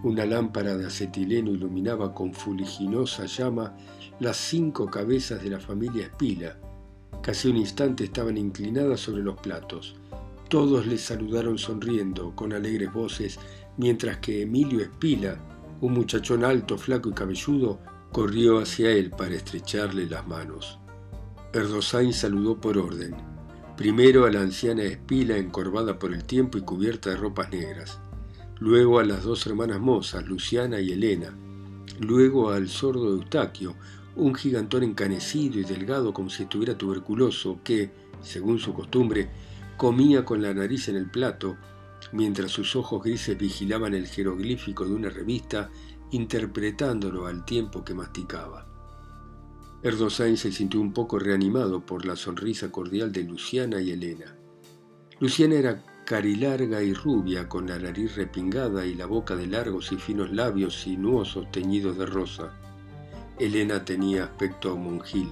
Una 0.04 0.26
lámpara 0.26 0.76
de 0.76 0.84
acetileno 0.84 1.50
iluminaba 1.50 2.12
con 2.12 2.34
fuliginosa 2.34 3.24
llama 3.24 3.74
las 4.20 4.36
cinco 4.36 4.84
cabezas 4.84 5.42
de 5.42 5.48
la 5.48 5.58
familia 5.58 6.04
Espila. 6.04 6.58
Casi 7.22 7.48
un 7.48 7.56
instante 7.56 8.04
estaban 8.04 8.36
inclinadas 8.36 9.00
sobre 9.00 9.22
los 9.22 9.40
platos. 9.40 9.96
Todos 10.50 10.86
le 10.86 10.98
saludaron 10.98 11.56
sonriendo, 11.56 12.36
con 12.36 12.52
alegres 12.52 12.92
voces, 12.92 13.38
mientras 13.78 14.18
que 14.18 14.42
Emilio 14.42 14.82
Espila, 14.82 15.38
un 15.80 15.94
muchachón 15.94 16.44
alto, 16.44 16.76
flaco 16.76 17.08
y 17.08 17.12
cabelludo, 17.14 17.78
corrió 18.12 18.58
hacia 18.58 18.90
él 18.90 19.08
para 19.08 19.34
estrecharle 19.34 20.04
las 20.04 20.26
manos. 20.26 20.78
Erdosain 21.54 22.12
saludó 22.12 22.60
por 22.60 22.76
orden. 22.76 23.14
Primero 23.78 24.26
a 24.26 24.30
la 24.30 24.42
anciana 24.42 24.82
Espila 24.82 25.38
encorvada 25.38 25.98
por 25.98 26.12
el 26.12 26.24
tiempo 26.24 26.58
y 26.58 26.60
cubierta 26.60 27.08
de 27.08 27.16
ropas 27.16 27.50
negras. 27.50 28.00
Luego 28.64 28.98
a 28.98 29.04
las 29.04 29.24
dos 29.24 29.46
hermanas 29.46 29.78
mozas, 29.78 30.26
Luciana 30.26 30.80
y 30.80 30.90
Elena. 30.90 31.36
Luego 32.00 32.50
al 32.50 32.66
sordo 32.70 33.10
Eustaquio, 33.10 33.74
un 34.16 34.34
gigantón 34.34 34.84
encanecido 34.84 35.60
y 35.60 35.64
delgado 35.64 36.14
como 36.14 36.30
si 36.30 36.44
estuviera 36.44 36.78
tuberculoso, 36.78 37.60
que, 37.62 37.90
según 38.22 38.58
su 38.58 38.72
costumbre, 38.72 39.28
comía 39.76 40.24
con 40.24 40.40
la 40.40 40.54
nariz 40.54 40.88
en 40.88 40.96
el 40.96 41.10
plato, 41.10 41.58
mientras 42.12 42.52
sus 42.52 42.74
ojos 42.74 43.04
grises 43.04 43.36
vigilaban 43.36 43.92
el 43.92 44.06
jeroglífico 44.06 44.86
de 44.86 44.94
una 44.94 45.10
revista 45.10 45.68
interpretándolo 46.12 47.26
al 47.26 47.44
tiempo 47.44 47.84
que 47.84 47.92
masticaba. 47.92 48.66
Erdosain 49.82 50.38
se 50.38 50.50
sintió 50.50 50.80
un 50.80 50.94
poco 50.94 51.18
reanimado 51.18 51.84
por 51.84 52.06
la 52.06 52.16
sonrisa 52.16 52.72
cordial 52.72 53.12
de 53.12 53.24
Luciana 53.24 53.82
y 53.82 53.90
Elena. 53.90 54.34
Luciana 55.20 55.54
era 55.56 55.84
carilarga 56.04 56.82
y 56.82 56.92
rubia, 56.92 57.48
con 57.48 57.66
la 57.66 57.78
nariz 57.78 58.16
repingada 58.16 58.84
y 58.84 58.94
la 58.94 59.06
boca 59.06 59.36
de 59.36 59.46
largos 59.46 59.90
y 59.90 59.96
finos 59.96 60.30
labios 60.30 60.82
sinuosos 60.82 61.50
teñidos 61.50 61.96
de 61.96 62.06
rosa. 62.06 62.52
Elena 63.38 63.84
tenía 63.84 64.24
aspecto 64.24 64.76
monjil, 64.76 65.30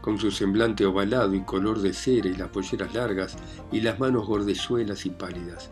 con 0.00 0.18
su 0.18 0.30
semblante 0.30 0.86
ovalado 0.86 1.34
y 1.34 1.42
color 1.42 1.80
de 1.80 1.92
cera 1.92 2.28
y 2.28 2.36
las 2.36 2.48
polleras 2.48 2.94
largas 2.94 3.36
y 3.70 3.80
las 3.82 4.00
manos 4.00 4.26
gordezuelas 4.26 5.04
y 5.06 5.10
pálidas. 5.10 5.70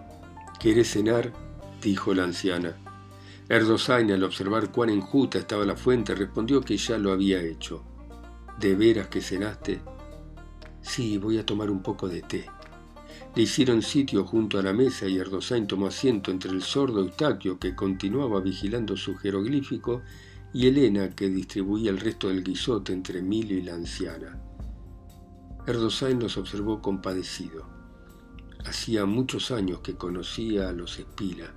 ¿Quieres 0.60 0.90
cenar? 0.90 1.32
dijo 1.80 2.14
la 2.14 2.24
anciana. 2.24 2.76
Erdosain, 3.48 4.12
al 4.12 4.22
observar 4.22 4.70
cuán 4.70 4.90
enjuta 4.90 5.38
estaba 5.38 5.64
la 5.64 5.76
fuente, 5.76 6.14
respondió 6.14 6.60
que 6.60 6.76
ya 6.76 6.98
lo 6.98 7.10
había 7.10 7.40
hecho. 7.42 7.82
¿De 8.60 8.74
veras 8.76 9.08
que 9.08 9.20
cenaste? 9.20 9.80
Sí, 10.80 11.18
voy 11.18 11.38
a 11.38 11.46
tomar 11.46 11.70
un 11.70 11.82
poco 11.82 12.08
de 12.08 12.22
té. 12.22 12.46
Le 13.34 13.42
hicieron 13.42 13.82
sitio 13.82 14.24
junto 14.24 14.58
a 14.58 14.62
la 14.62 14.72
mesa 14.72 15.06
y 15.06 15.18
Erdosain 15.18 15.66
tomó 15.66 15.86
asiento 15.86 16.30
entre 16.30 16.50
el 16.50 16.62
sordo 16.62 17.00
Eustaquio, 17.00 17.58
que 17.58 17.74
continuaba 17.74 18.40
vigilando 18.40 18.96
su 18.96 19.16
jeroglífico, 19.16 20.02
y 20.52 20.66
Elena, 20.66 21.10
que 21.10 21.30
distribuía 21.30 21.90
el 21.90 21.98
resto 21.98 22.28
del 22.28 22.44
guisote 22.44 22.92
entre 22.92 23.20
Emilio 23.20 23.56
y 23.56 23.62
la 23.62 23.74
anciana. 23.74 24.38
Erdosain 25.66 26.18
los 26.18 26.36
observó 26.36 26.82
compadecido. 26.82 27.66
Hacía 28.66 29.06
muchos 29.06 29.50
años 29.50 29.80
que 29.80 29.94
conocía 29.94 30.68
a 30.68 30.72
los 30.72 30.98
Espila, 30.98 31.54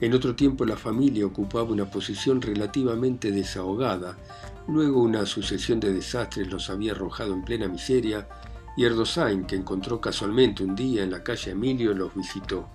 en 0.00 0.12
otro 0.12 0.34
tiempo 0.34 0.64
la 0.64 0.76
familia 0.76 1.24
ocupaba 1.24 1.70
una 1.70 1.90
posición 1.90 2.42
relativamente 2.42 3.30
desahogada, 3.30 4.18
luego 4.66 5.00
una 5.00 5.24
sucesión 5.24 5.78
de 5.80 5.92
desastres 5.92 6.50
los 6.50 6.68
había 6.68 6.92
arrojado 6.92 7.32
en 7.32 7.44
plena 7.44 7.68
miseria, 7.68 8.28
y 8.76 8.84
Erdosain, 8.84 9.44
que 9.44 9.56
encontró 9.56 10.00
casualmente 10.00 10.64
un 10.64 10.74
día 10.74 11.02
en 11.02 11.10
la 11.10 11.22
calle 11.22 11.52
Emilio, 11.52 11.94
los 11.94 12.14
visitó. 12.14 12.68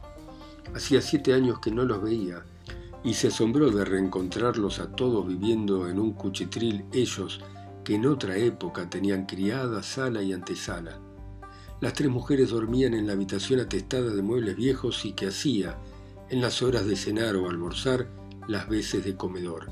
Hacía 0.73 1.01
siete 1.01 1.33
años 1.33 1.59
que 1.59 1.71
no 1.71 1.83
los 1.83 2.01
veía, 2.01 2.43
y 3.03 3.13
se 3.13 3.27
asombró 3.27 3.71
de 3.71 3.85
reencontrarlos 3.85 4.79
a 4.79 4.91
todos 4.91 5.27
viviendo 5.27 5.87
en 5.89 5.99
un 5.99 6.13
cuchitril 6.13 6.85
ellos, 6.93 7.41
que 7.83 7.95
en 7.95 8.05
otra 8.05 8.37
época 8.37 8.89
tenían 8.89 9.25
criada, 9.25 9.83
sala 9.83 10.21
y 10.21 10.33
antesala. 10.33 10.99
Las 11.81 11.93
tres 11.93 12.09
mujeres 12.09 12.49
dormían 12.49 12.93
en 12.93 13.07
la 13.07 13.13
habitación 13.13 13.61
atestada 13.61 14.13
de 14.13 14.21
muebles 14.21 14.55
viejos 14.55 15.05
y 15.05 15.13
que 15.13 15.27
hacía, 15.27 15.77
en 16.29 16.41
las 16.41 16.61
horas 16.61 16.85
de 16.85 16.95
cenar 16.95 17.35
o 17.35 17.49
almorzar, 17.49 18.09
las 18.47 18.67
veces 18.67 19.05
de 19.05 19.15
comedor, 19.15 19.71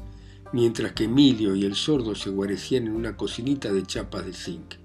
mientras 0.54 0.94
que 0.94 1.06
Emilio 1.06 1.56
y 1.56 1.66
el 1.66 1.76
sordo 1.76 2.16
se 2.16 2.30
guarecían 2.30 2.88
en 2.88 2.96
una 2.96 3.18
cocinita 3.18 3.74
de 3.74 3.84
chapas 3.84 4.26
de 4.26 4.34
zinc. 4.34 4.76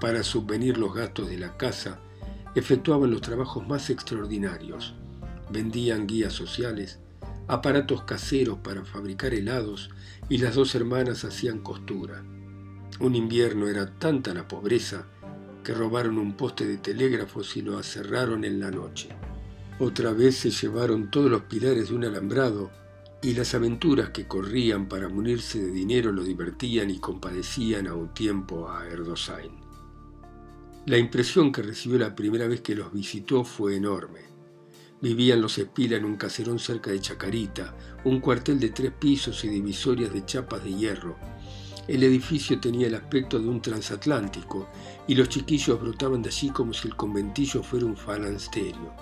Para 0.00 0.22
subvenir 0.22 0.76
los 0.76 0.94
gastos 0.94 1.28
de 1.28 1.38
la 1.38 1.56
casa, 1.56 2.00
efectuaban 2.54 3.10
los 3.10 3.20
trabajos 3.20 3.66
más 3.66 3.90
extraordinarios. 3.90 4.94
Vendían 5.50 6.06
guías 6.06 6.32
sociales, 6.32 6.98
aparatos 7.48 8.02
caseros 8.02 8.58
para 8.58 8.84
fabricar 8.84 9.34
helados 9.34 9.90
y 10.28 10.38
las 10.38 10.54
dos 10.54 10.74
hermanas 10.74 11.24
hacían 11.24 11.58
costura. 11.60 12.22
Un 13.00 13.14
invierno 13.14 13.68
era 13.68 13.98
tanta 13.98 14.32
la 14.34 14.46
pobreza 14.46 15.06
que 15.62 15.74
robaron 15.74 16.18
un 16.18 16.36
poste 16.36 16.66
de 16.66 16.76
telégrafos 16.76 17.56
y 17.56 17.62
lo 17.62 17.78
aserraron 17.78 18.44
en 18.44 18.60
la 18.60 18.70
noche. 18.70 19.08
Otra 19.78 20.12
vez 20.12 20.36
se 20.36 20.50
llevaron 20.50 21.10
todos 21.10 21.30
los 21.30 21.42
pilares 21.42 21.88
de 21.88 21.96
un 21.96 22.04
alambrado 22.04 22.70
y 23.22 23.32
las 23.32 23.54
aventuras 23.54 24.10
que 24.10 24.28
corrían 24.28 24.86
para 24.86 25.08
munirse 25.08 25.58
de 25.58 25.72
dinero 25.72 26.12
lo 26.12 26.22
divertían 26.22 26.90
y 26.90 26.98
compadecían 26.98 27.86
a 27.86 27.94
un 27.94 28.12
tiempo 28.12 28.70
a 28.70 28.86
Erdosain. 28.86 29.63
La 30.86 30.98
impresión 30.98 31.50
que 31.50 31.62
recibió 31.62 31.98
la 31.98 32.14
primera 32.14 32.46
vez 32.46 32.60
que 32.60 32.74
los 32.74 32.92
visitó 32.92 33.42
fue 33.42 33.76
enorme. 33.76 34.20
Vivían 35.00 35.40
los 35.40 35.56
Espila 35.56 35.96
en 35.96 36.04
un 36.04 36.16
caserón 36.16 36.58
cerca 36.58 36.90
de 36.90 37.00
Chacarita, 37.00 37.74
un 38.04 38.20
cuartel 38.20 38.60
de 38.60 38.68
tres 38.68 38.92
pisos 38.92 39.42
y 39.44 39.48
divisorias 39.48 40.12
de 40.12 40.26
chapas 40.26 40.62
de 40.62 40.74
hierro. 40.74 41.16
El 41.88 42.02
edificio 42.02 42.60
tenía 42.60 42.88
el 42.88 42.96
aspecto 42.96 43.38
de 43.38 43.48
un 43.48 43.62
transatlántico 43.62 44.68
y 45.08 45.14
los 45.14 45.30
chiquillos 45.30 45.80
brotaban 45.80 46.20
de 46.20 46.28
allí 46.28 46.50
como 46.50 46.74
si 46.74 46.88
el 46.88 46.96
conventillo 46.96 47.62
fuera 47.62 47.86
un 47.86 47.96
falansterio. 47.96 48.92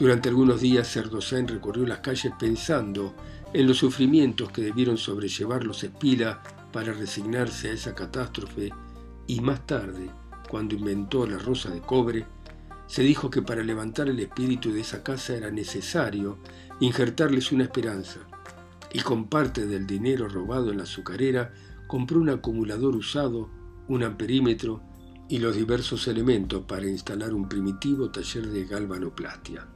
Durante 0.00 0.28
algunos 0.28 0.60
días 0.60 0.92
Cerdosain 0.92 1.46
recorrió 1.46 1.86
las 1.86 2.00
calles 2.00 2.32
pensando 2.36 3.14
en 3.52 3.68
los 3.68 3.78
sufrimientos 3.78 4.50
que 4.50 4.62
debieron 4.62 4.98
sobrellevar 4.98 5.62
los 5.62 5.84
Espila 5.84 6.42
para 6.72 6.92
resignarse 6.92 7.68
a 7.68 7.74
esa 7.74 7.94
catástrofe 7.94 8.72
y 9.28 9.40
más 9.40 9.64
tarde, 9.66 10.10
cuando 10.48 10.74
inventó 10.74 11.26
la 11.26 11.38
rosa 11.38 11.70
de 11.70 11.80
cobre, 11.80 12.26
se 12.86 13.02
dijo 13.02 13.30
que 13.30 13.42
para 13.42 13.62
levantar 13.62 14.08
el 14.08 14.20
espíritu 14.20 14.72
de 14.72 14.80
esa 14.80 15.02
casa 15.02 15.36
era 15.36 15.50
necesario 15.50 16.38
injertarles 16.80 17.52
una 17.52 17.64
esperanza, 17.64 18.20
y 18.92 19.00
con 19.00 19.28
parte 19.28 19.66
del 19.66 19.86
dinero 19.86 20.28
robado 20.28 20.70
en 20.70 20.78
la 20.78 20.84
azucarera 20.84 21.52
compró 21.86 22.20
un 22.20 22.30
acumulador 22.30 22.94
usado, 22.94 23.50
un 23.88 24.02
amperímetro 24.02 24.82
y 25.28 25.38
los 25.38 25.56
diversos 25.56 26.06
elementos 26.08 26.64
para 26.64 26.86
instalar 26.86 27.34
un 27.34 27.48
primitivo 27.48 28.10
taller 28.10 28.46
de 28.48 28.64
galvanoplastia 28.64 29.66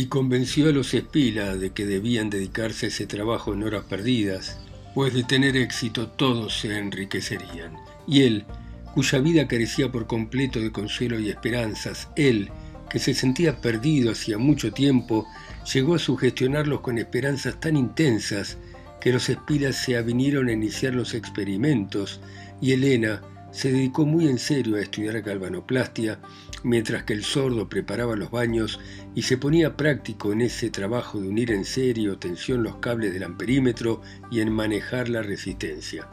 y 0.00 0.06
convenció 0.06 0.68
a 0.68 0.72
los 0.72 0.94
Espila 0.94 1.56
de 1.56 1.72
que 1.72 1.84
debían 1.84 2.30
dedicarse 2.30 2.86
a 2.86 2.88
ese 2.88 3.06
trabajo 3.06 3.52
en 3.52 3.64
horas 3.64 3.84
perdidas, 3.84 4.58
pues 4.94 5.12
de 5.12 5.24
tener 5.24 5.58
éxito 5.58 6.08
todos 6.08 6.60
se 6.60 6.78
enriquecerían. 6.78 7.76
Y 8.06 8.22
él, 8.22 8.46
cuya 8.94 9.18
vida 9.18 9.46
carecía 9.48 9.90
por 9.90 10.06
completo 10.06 10.60
de 10.60 10.72
consuelo 10.72 11.18
y 11.18 11.28
esperanzas, 11.28 12.08
él, 12.16 12.50
que 12.90 12.98
se 12.98 13.14
sentía 13.14 13.60
perdido 13.60 14.10
hacía 14.12 14.38
mucho 14.38 14.72
tiempo, 14.72 15.26
llegó 15.72 15.94
a 15.94 15.98
sugestionarlos 15.98 16.80
con 16.80 16.98
esperanzas 16.98 17.60
tan 17.60 17.76
intensas 17.76 18.58
que 19.00 19.12
los 19.12 19.28
espilas 19.28 19.76
se 19.76 19.96
avinieron 19.96 20.48
a 20.48 20.52
iniciar 20.52 20.94
los 20.94 21.14
experimentos 21.14 22.20
y 22.60 22.72
Elena 22.72 23.22
se 23.52 23.72
dedicó 23.72 24.06
muy 24.06 24.28
en 24.28 24.38
serio 24.38 24.76
a 24.76 24.80
estudiar 24.80 25.20
galvanoplastia, 25.22 26.20
mientras 26.62 27.04
que 27.04 27.14
el 27.14 27.24
sordo 27.24 27.68
preparaba 27.68 28.14
los 28.16 28.30
baños 28.30 28.78
y 29.14 29.22
se 29.22 29.38
ponía 29.38 29.76
práctico 29.76 30.32
en 30.32 30.42
ese 30.42 30.70
trabajo 30.70 31.20
de 31.20 31.28
unir 31.28 31.50
en 31.50 31.64
serio 31.64 32.18
tensión 32.18 32.62
los 32.62 32.76
cables 32.76 33.12
del 33.12 33.24
amperímetro 33.24 34.02
y 34.30 34.40
en 34.40 34.52
manejar 34.52 35.08
la 35.08 35.22
resistencia. 35.22 36.08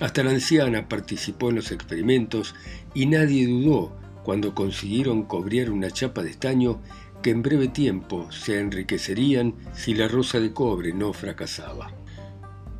Hasta 0.00 0.22
la 0.22 0.30
anciana 0.30 0.88
participó 0.88 1.50
en 1.50 1.56
los 1.56 1.72
experimentos 1.72 2.54
y 2.94 3.06
nadie 3.06 3.46
dudó 3.46 3.96
cuando 4.22 4.54
consiguieron 4.54 5.24
cobrar 5.24 5.70
una 5.70 5.90
chapa 5.90 6.22
de 6.22 6.30
estaño 6.30 6.80
que 7.22 7.30
en 7.30 7.42
breve 7.42 7.68
tiempo 7.68 8.30
se 8.30 8.60
enriquecerían 8.60 9.54
si 9.74 9.94
la 9.94 10.06
rosa 10.06 10.38
de 10.38 10.52
cobre 10.52 10.92
no 10.92 11.12
fracasaba. 11.12 11.92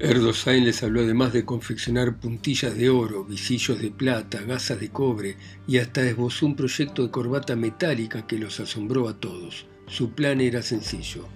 Erdosain 0.01 0.65
les 0.65 0.85
habló 0.85 1.01
además 1.01 1.33
de 1.33 1.45
confeccionar 1.45 2.21
puntillas 2.21 2.77
de 2.77 2.89
oro, 2.89 3.25
visillos 3.25 3.81
de 3.81 3.91
plata, 3.91 4.43
gasas 4.43 4.79
de 4.79 4.91
cobre 4.91 5.37
y 5.67 5.79
hasta 5.79 6.03
esbozó 6.03 6.47
un 6.47 6.55
proyecto 6.55 7.03
de 7.03 7.11
corbata 7.11 7.57
metálica 7.57 8.25
que 8.25 8.39
los 8.39 8.61
asombró 8.61 9.09
a 9.09 9.19
todos. 9.19 9.67
Su 9.89 10.13
plan 10.13 10.41
era 10.41 10.63
sencillo. 10.63 11.27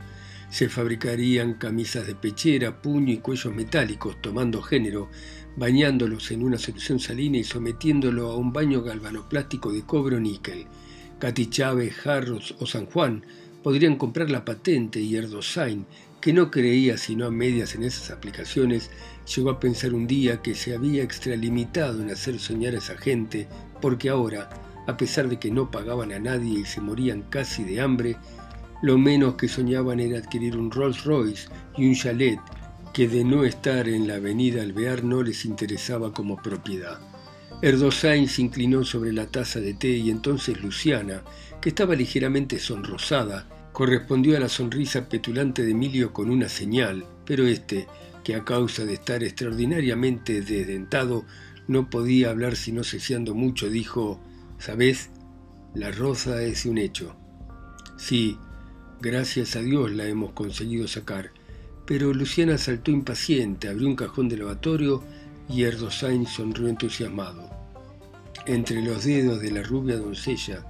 Se 0.48 0.68
fabricarían 0.68 1.54
camisas 1.54 2.06
de 2.06 2.14
pechera, 2.14 2.82
puño 2.82 3.12
y 3.14 3.18
cuellos 3.18 3.52
metálicos, 3.52 4.20
tomando 4.20 4.62
género, 4.62 5.08
bañándolos 5.56 6.30
en 6.30 6.42
una 6.42 6.58
solución 6.58 6.98
salina 7.00 7.38
y 7.38 7.44
sometiéndolo 7.44 8.30
a 8.30 8.36
un 8.36 8.52
baño 8.52 8.82
galvanoplástico 8.82 9.72
de 9.72 9.82
cobre 9.82 10.16
o 10.16 10.20
níquel. 10.20 10.66
Katy 11.18 11.46
Chávez, 11.46 11.94
Jarros 11.94 12.54
o 12.58 12.66
San 12.66 12.86
Juan 12.86 13.24
podrían 13.62 13.96
comprar 13.96 14.30
la 14.30 14.44
patente 14.44 15.00
y 15.00 15.16
Erdosain 15.16 15.86
que 16.22 16.32
no 16.32 16.52
creía 16.52 16.96
sino 16.96 17.26
a 17.26 17.32
medias 17.32 17.74
en 17.74 17.82
esas 17.82 18.12
aplicaciones, 18.12 18.90
llegó 19.34 19.50
a 19.50 19.58
pensar 19.58 19.92
un 19.92 20.06
día 20.06 20.40
que 20.40 20.54
se 20.54 20.72
había 20.72 21.02
extralimitado 21.02 22.00
en 22.00 22.12
hacer 22.12 22.38
soñar 22.38 22.74
a 22.74 22.78
esa 22.78 22.96
gente, 22.96 23.48
porque 23.80 24.08
ahora, 24.08 24.48
a 24.86 24.96
pesar 24.96 25.28
de 25.28 25.40
que 25.40 25.50
no 25.50 25.72
pagaban 25.72 26.12
a 26.12 26.20
nadie 26.20 26.60
y 26.60 26.64
se 26.64 26.80
morían 26.80 27.22
casi 27.22 27.64
de 27.64 27.80
hambre, 27.80 28.16
lo 28.82 28.98
menos 28.98 29.34
que 29.34 29.48
soñaban 29.48 29.98
era 29.98 30.18
adquirir 30.18 30.56
un 30.56 30.70
Rolls 30.70 31.02
Royce 31.02 31.48
y 31.76 31.88
un 31.88 31.94
chalet 31.96 32.38
que 32.92 33.08
de 33.08 33.24
no 33.24 33.44
estar 33.44 33.88
en 33.88 34.06
la 34.06 34.16
avenida 34.16 34.62
Alvear 34.62 35.02
no 35.02 35.22
les 35.22 35.44
interesaba 35.44 36.12
como 36.12 36.36
propiedad. 36.36 37.00
Erdosain 37.62 38.28
se 38.28 38.42
inclinó 38.42 38.84
sobre 38.84 39.12
la 39.12 39.26
taza 39.26 39.60
de 39.60 39.74
té 39.74 39.88
y 39.88 40.10
entonces 40.10 40.60
Luciana, 40.62 41.22
que 41.60 41.70
estaba 41.70 41.94
ligeramente 41.94 42.58
sonrosada, 42.58 43.48
correspondió 43.72 44.36
a 44.36 44.40
la 44.40 44.48
sonrisa 44.48 45.08
petulante 45.08 45.62
de 45.62 45.70
Emilio 45.70 46.12
con 46.12 46.28
una 46.28 46.48
señal, 46.48 47.06
pero 47.24 47.46
este, 47.46 47.86
que 48.24 48.34
a 48.34 48.44
causa 48.44 48.84
de 48.84 48.94
estar 48.94 49.22
extraordinariamente 49.22 50.42
desdentado, 50.42 51.24
no 51.68 51.88
podía 51.88 52.30
hablar 52.30 52.56
sino 52.56 52.84
ceciando 52.84 53.34
mucho, 53.34 53.70
dijo, 53.70 54.20
¿sabes? 54.58 55.10
La 55.74 55.90
rosa 55.90 56.42
es 56.42 56.66
un 56.66 56.78
hecho. 56.78 57.16
Sí, 57.96 58.36
gracias 59.00 59.56
a 59.56 59.60
Dios 59.60 59.92
la 59.92 60.06
hemos 60.06 60.32
conseguido 60.32 60.88
sacar. 60.88 61.30
Pero 61.92 62.14
Luciana 62.14 62.56
saltó 62.56 62.90
impaciente, 62.90 63.68
abrió 63.68 63.86
un 63.86 63.96
cajón 63.96 64.26
de 64.26 64.38
lavatorio 64.38 65.04
y 65.46 65.64
Erdosain 65.64 66.26
sonrió 66.26 66.68
entusiasmado. 66.68 67.50
Entre 68.46 68.80
los 68.80 69.04
dedos 69.04 69.42
de 69.42 69.50
la 69.50 69.62
rubia 69.62 69.98
doncella 69.98 70.64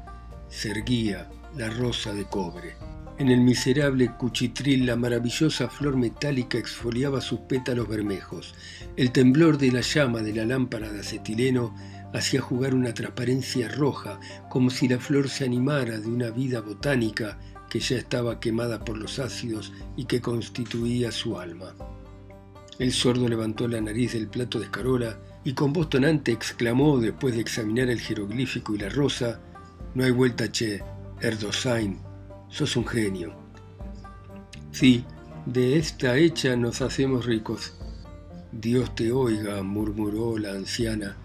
se 0.49 0.73
erguía 0.73 1.31
la 1.57 1.71
rosa 1.71 2.13
de 2.13 2.25
cobre. 2.25 2.75
En 3.19 3.29
el 3.29 3.41
miserable 3.41 4.11
cuchitril 4.19 4.85
la 4.85 4.97
maravillosa 4.97 5.69
flor 5.69 5.97
metálica 5.97 6.59
exfoliaba 6.59 7.21
sus 7.21 7.39
pétalos 7.43 7.87
bermejos. 7.87 8.57
El 8.97 9.13
temblor 9.13 9.59
de 9.59 9.71
la 9.71 9.83
llama 9.83 10.23
de 10.23 10.35
la 10.35 10.45
lámpara 10.45 10.91
de 10.91 10.99
acetileno 10.99 11.73
hacía 12.13 12.41
jugar 12.41 12.75
una 12.75 12.95
transparencia 12.95 13.69
roja, 13.69 14.19
como 14.51 14.71
si 14.71 14.89
la 14.89 14.99
flor 14.99 15.29
se 15.29 15.45
animara 15.45 16.01
de 16.01 16.09
una 16.09 16.31
vida 16.31 16.61
botánica 16.61 17.39
que 17.73 17.81
ya 17.81 17.97
estaba 17.97 18.39
quemada 18.39 18.85
por 18.85 18.99
los 18.99 19.19
ácidos 19.19 19.73
y 19.97 20.05
que 20.05 20.21
constituía 20.21 21.11
su 21.11 21.39
alma. 21.39 21.75
El 22.79 22.93
sordo 22.93 23.27
levantó 23.27 23.67
la 23.67 23.81
nariz 23.81 24.13
del 24.13 24.29
plato 24.29 24.59
de 24.59 24.67
escarola 24.67 25.19
y 25.43 25.55
con 25.55 25.73
voz 25.73 25.89
tonante 25.89 26.33
exclamó, 26.33 26.99
después 26.99 27.35
de 27.35 27.41
examinar 27.41 27.89
el 27.89 27.99
jeroglífico 27.99 28.75
y 28.75 28.79
la 28.79 28.91
rosa, 28.91 29.41
No 29.95 30.05
hay 30.05 30.11
vuelta, 30.11 30.53
che, 30.53 30.83
Erdosain, 31.23 31.99
sos 32.51 32.77
un 32.77 32.87
genio. 32.87 33.35
Sí, 34.71 35.07
de 35.47 35.79
esta 35.79 36.19
hecha 36.19 36.55
nos 36.57 36.83
hacemos 36.83 37.25
ricos. 37.25 37.73
Dios 38.53 38.95
te 38.95 39.13
oiga, 39.13 39.63
murmuró 39.63 40.37
la 40.37 40.51
anciana, 40.51 41.17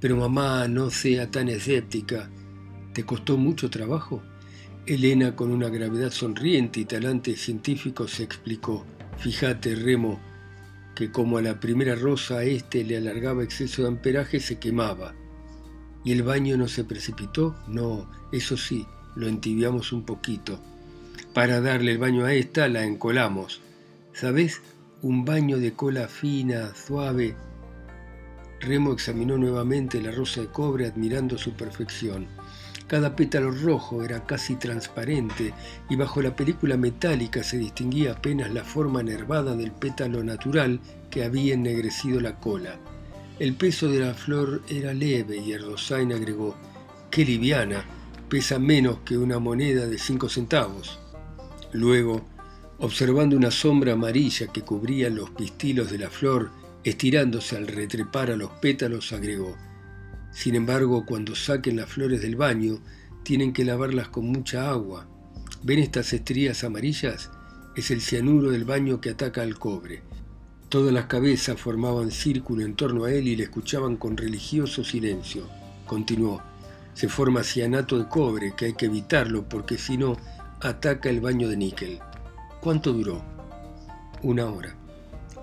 pero 0.00 0.18
mamá, 0.18 0.68
no 0.68 0.90
sea 0.90 1.30
tan 1.30 1.48
escéptica. 1.48 2.28
¿Te 2.92 3.06
costó 3.06 3.38
mucho 3.38 3.70
trabajo? 3.70 4.22
Elena, 4.86 5.34
con 5.34 5.50
una 5.50 5.70
gravedad 5.70 6.10
sonriente 6.10 6.80
y 6.80 6.84
talante 6.84 7.36
científico, 7.36 8.06
se 8.06 8.22
explicó. 8.22 8.84
Fíjate, 9.16 9.74
Remo, 9.76 10.20
que 10.94 11.10
como 11.10 11.38
a 11.38 11.42
la 11.42 11.58
primera 11.58 11.94
rosa 11.94 12.38
a 12.38 12.44
este 12.44 12.84
le 12.84 12.98
alargaba 12.98 13.42
exceso 13.42 13.80
de 13.80 13.88
amperaje, 13.88 14.40
se 14.40 14.58
quemaba. 14.58 15.14
¿Y 16.04 16.12
el 16.12 16.22
baño 16.22 16.58
no 16.58 16.68
se 16.68 16.84
precipitó? 16.84 17.56
No, 17.66 18.10
eso 18.30 18.58
sí, 18.58 18.86
lo 19.16 19.26
entibiamos 19.26 19.90
un 19.90 20.04
poquito. 20.04 20.60
Para 21.32 21.62
darle 21.62 21.92
el 21.92 21.98
baño 21.98 22.26
a 22.26 22.34
esta 22.34 22.68
la 22.68 22.84
encolamos. 22.84 23.62
¿Sabes? 24.12 24.60
Un 25.00 25.24
baño 25.24 25.58
de 25.58 25.72
cola 25.72 26.08
fina, 26.08 26.74
suave. 26.74 27.34
Remo 28.60 28.92
examinó 28.92 29.38
nuevamente 29.38 30.02
la 30.02 30.10
rosa 30.10 30.42
de 30.42 30.48
cobre 30.48 30.86
admirando 30.86 31.38
su 31.38 31.54
perfección. 31.54 32.26
Cada 32.86 33.16
pétalo 33.16 33.50
rojo 33.50 34.02
era 34.02 34.24
casi 34.26 34.56
transparente 34.56 35.54
y 35.88 35.96
bajo 35.96 36.20
la 36.20 36.36
película 36.36 36.76
metálica 36.76 37.42
se 37.42 37.56
distinguía 37.56 38.12
apenas 38.12 38.52
la 38.52 38.62
forma 38.62 39.02
nervada 39.02 39.56
del 39.56 39.72
pétalo 39.72 40.22
natural 40.22 40.80
que 41.10 41.24
había 41.24 41.54
ennegrecido 41.54 42.20
la 42.20 42.38
cola. 42.38 42.76
El 43.38 43.54
peso 43.54 43.88
de 43.88 44.00
la 44.00 44.14
flor 44.14 44.62
era 44.68 44.92
leve 44.92 45.38
y 45.38 45.52
Erdosain 45.52 46.12
agregó, 46.12 46.54
¡qué 47.10 47.24
liviana! 47.24 47.84
Pesa 48.28 48.58
menos 48.58 48.98
que 49.04 49.16
una 49.16 49.38
moneda 49.38 49.86
de 49.86 49.98
cinco 49.98 50.28
centavos. 50.28 50.98
Luego, 51.72 52.24
observando 52.78 53.36
una 53.36 53.50
sombra 53.50 53.94
amarilla 53.94 54.48
que 54.48 54.62
cubría 54.62 55.08
los 55.08 55.30
pistilos 55.30 55.90
de 55.90 55.98
la 55.98 56.10
flor, 56.10 56.50
estirándose 56.84 57.56
al 57.56 57.66
retrepar 57.66 58.30
a 58.30 58.36
los 58.36 58.50
pétalos, 58.50 59.12
agregó, 59.12 59.56
Sin 60.34 60.56
embargo, 60.56 61.06
cuando 61.06 61.34
saquen 61.36 61.76
las 61.76 61.88
flores 61.88 62.20
del 62.20 62.36
baño, 62.36 62.80
tienen 63.22 63.52
que 63.52 63.64
lavarlas 63.64 64.08
con 64.08 64.26
mucha 64.26 64.68
agua. 64.68 65.06
¿Ven 65.62 65.78
estas 65.78 66.12
estrías 66.12 66.64
amarillas? 66.64 67.30
Es 67.76 67.90
el 67.90 68.00
cianuro 68.00 68.50
del 68.50 68.64
baño 68.64 69.00
que 69.00 69.10
ataca 69.10 69.42
al 69.42 69.58
cobre. 69.58 70.02
Todas 70.68 70.92
las 70.92 71.06
cabezas 71.06 71.60
formaban 71.60 72.10
círculo 72.10 72.64
en 72.64 72.74
torno 72.74 73.04
a 73.04 73.12
él 73.12 73.28
y 73.28 73.36
le 73.36 73.44
escuchaban 73.44 73.96
con 73.96 74.16
religioso 74.16 74.82
silencio. 74.84 75.48
Continuó, 75.86 76.42
se 76.94 77.08
forma 77.08 77.44
cianato 77.44 77.98
de 77.98 78.08
cobre, 78.08 78.54
que 78.56 78.66
hay 78.66 78.72
que 78.74 78.86
evitarlo 78.86 79.48
porque 79.48 79.78
si 79.78 79.96
no, 79.96 80.16
ataca 80.60 81.10
el 81.10 81.20
baño 81.20 81.48
de 81.48 81.56
níquel. 81.56 82.00
¿Cuánto 82.60 82.92
duró? 82.92 83.22
Una 84.22 84.46
hora. 84.46 84.74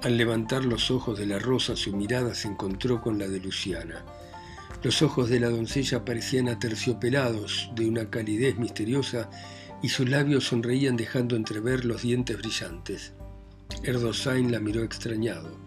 Al 0.04 0.17
levantar 0.17 0.65
los 0.65 0.91
ojos 0.91 1.17
de 1.17 1.27
la 1.27 1.39
rosa, 1.39 1.75
su 1.75 1.95
mirada 1.95 2.34
se 2.36 2.47
encontró 2.47 3.01
con 3.01 3.19
la 3.19 3.27
de 3.27 3.39
Luciana. 3.39 4.04
Los 4.83 5.03
ojos 5.03 5.29
de 5.29 5.39
la 5.39 5.49
doncella 5.49 6.03
parecían 6.05 6.49
aterciopelados, 6.49 7.69
de 7.75 7.87
una 7.87 8.09
calidez 8.09 8.57
misteriosa, 8.57 9.29
y 9.83 9.89
sus 9.89 10.09
labios 10.09 10.45
sonreían 10.45 10.97
dejando 10.97 11.35
entrever 11.35 11.85
los 11.85 12.01
dientes 12.01 12.37
brillantes. 12.37 13.13
Erdosain 13.83 14.51
la 14.51 14.59
miró 14.59 14.83
extrañado. 14.83 15.57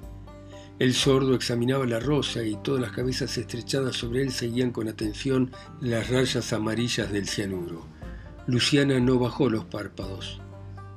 El 0.80 0.94
sordo 0.94 1.36
examinaba 1.36 1.86
la 1.86 2.00
rosa 2.00 2.42
y 2.42 2.56
todas 2.56 2.80
las 2.80 2.90
cabezas 2.90 3.38
estrechadas 3.38 3.94
sobre 3.94 4.22
él 4.22 4.32
seguían 4.32 4.72
con 4.72 4.88
atención 4.88 5.52
las 5.80 6.10
rayas 6.10 6.52
amarillas 6.52 7.12
del 7.12 7.28
cianuro. 7.28 7.86
Luciana 8.48 8.98
no 8.98 9.20
bajó 9.20 9.48
los 9.48 9.64
párpados. 9.64 10.40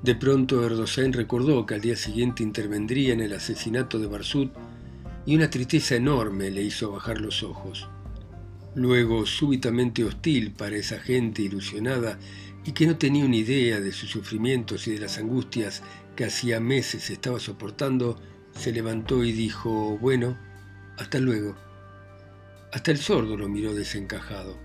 De 0.01 0.15
pronto 0.15 0.65
Erdosain 0.65 1.13
recordó 1.13 1.67
que 1.67 1.75
al 1.75 1.81
día 1.81 1.95
siguiente 1.95 2.41
intervendría 2.41 3.13
en 3.13 3.21
el 3.21 3.33
asesinato 3.33 3.99
de 3.99 4.07
Barsut 4.07 4.51
y 5.27 5.35
una 5.35 5.49
tristeza 5.49 5.95
enorme 5.95 6.49
le 6.49 6.63
hizo 6.63 6.91
bajar 6.91 7.21
los 7.21 7.43
ojos. 7.43 7.87
Luego, 8.77 9.25
súbitamente 9.25 10.03
hostil 10.03 10.51
para 10.51 10.75
esa 10.75 10.99
gente 10.99 11.41
ilusionada 11.41 12.19
y 12.63 12.73
que 12.73 12.85
no 12.85 12.95
tenía 12.95 13.25
una 13.25 13.37
idea 13.37 13.79
de 13.79 13.91
sus 13.91 14.11
sufrimientos 14.11 14.87
y 14.87 14.91
de 14.91 14.99
las 14.99 15.17
angustias 15.17 15.81
que 16.15 16.25
hacía 16.25 16.59
meses 16.59 17.09
estaba 17.09 17.39
soportando, 17.39 18.21
se 18.55 18.71
levantó 18.71 19.23
y 19.23 19.31
dijo, 19.31 19.97
bueno, 19.97 20.37
hasta 20.99 21.17
luego. 21.17 21.55
Hasta 22.71 22.91
el 22.91 22.99
sordo 22.99 23.35
lo 23.35 23.49
miró 23.49 23.73
desencajado. 23.73 24.59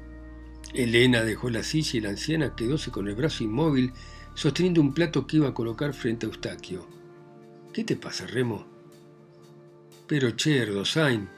Elena 0.74 1.22
dejó 1.22 1.48
la 1.48 1.62
silla 1.62 1.96
y 1.96 2.00
la 2.02 2.10
anciana 2.10 2.54
quedóse 2.54 2.90
con 2.90 3.08
el 3.08 3.14
brazo 3.14 3.44
inmóvil 3.44 3.94
sosteniendo 4.34 4.82
un 4.82 4.92
plato 4.92 5.26
que 5.26 5.38
iba 5.38 5.48
a 5.48 5.54
colocar 5.54 5.94
frente 5.94 6.26
a 6.26 6.28
Eustaquio. 6.28 6.86
¿Qué 7.72 7.82
te 7.82 7.96
pasa, 7.96 8.26
Remo? 8.26 8.66
Pero, 10.06 10.32
che, 10.32 10.58
Erdosain, 10.58 11.30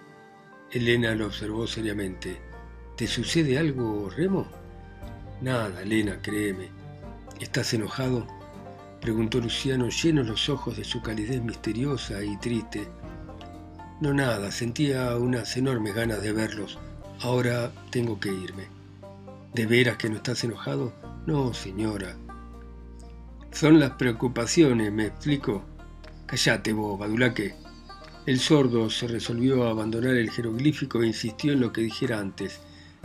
Elena 0.73 1.15
lo 1.15 1.27
observó 1.27 1.69
seriamente. 1.69 2.54
¿Te 2.97 3.09
sucede 3.09 3.59
algo, 3.59 4.09
Remo? 4.09 4.47
Nada, 5.41 5.83
Elena, 5.83 6.23
créeme. 6.23 6.69
¿Estás 7.41 7.75
enojado? 7.75 8.25
Preguntó 9.01 9.41
Luciano, 9.41 9.89
lleno 9.89 10.23
los 10.23 10.49
ojos 10.49 10.77
de 10.77 10.85
su 10.85 11.03
calidez 11.03 11.43
misteriosa 11.43 12.23
y 12.23 12.37
triste. 12.37 12.87
No 14.01 14.15
nada, 14.15 14.53
sentía 14.53 15.17
unas 15.17 15.57
enormes 15.57 15.97
ganas 15.97 16.23
de 16.23 16.33
verlos. 16.33 16.79
Ahora 17.21 17.73
tengo 17.91 18.21
que 18.21 18.33
irme. 18.33 18.69
¿De 19.55 19.67
veras 19.67 19.97
que 19.97 20.09
no 20.09 20.17
estás 20.17 20.45
enojado? 20.45 20.93
No, 21.27 21.53
señora. 21.53 22.17
Son 23.51 23.81
las 23.81 23.91
preocupaciones, 23.91 24.93
¿me 24.93 25.07
explico? 25.07 25.65
Cállate 26.27 26.73
vos, 26.73 26.97
Badulaque. 26.97 27.57
El 28.25 28.39
sordo 28.39 28.89
se 28.89 29.09
resolvió 29.09 29.67
a 29.67 29.71
abandonar 29.71 30.15
el 30.15 30.31
jeroglífico 30.31 31.03
e 31.03 31.09
insistió 31.09 31.53
en 31.53 31.61
lo 31.61 31.73
que 31.73 31.81
dijera 31.81 32.21
antes. 32.21 32.61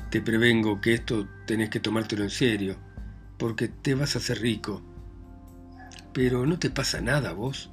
Te 0.09 0.21
prevengo 0.21 0.81
que 0.81 0.93
esto 0.93 1.27
tenés 1.45 1.69
que 1.69 1.79
tomártelo 1.79 2.23
en 2.23 2.31
serio, 2.31 2.77
porque 3.37 3.67
te 3.67 3.93
vas 3.93 4.15
a 4.15 4.19
hacer 4.19 4.41
rico. 4.41 4.81
Pero 6.13 6.47
no 6.47 6.57
te 6.57 6.71
pasa 6.71 6.99
nada, 6.99 7.33
vos. 7.33 7.69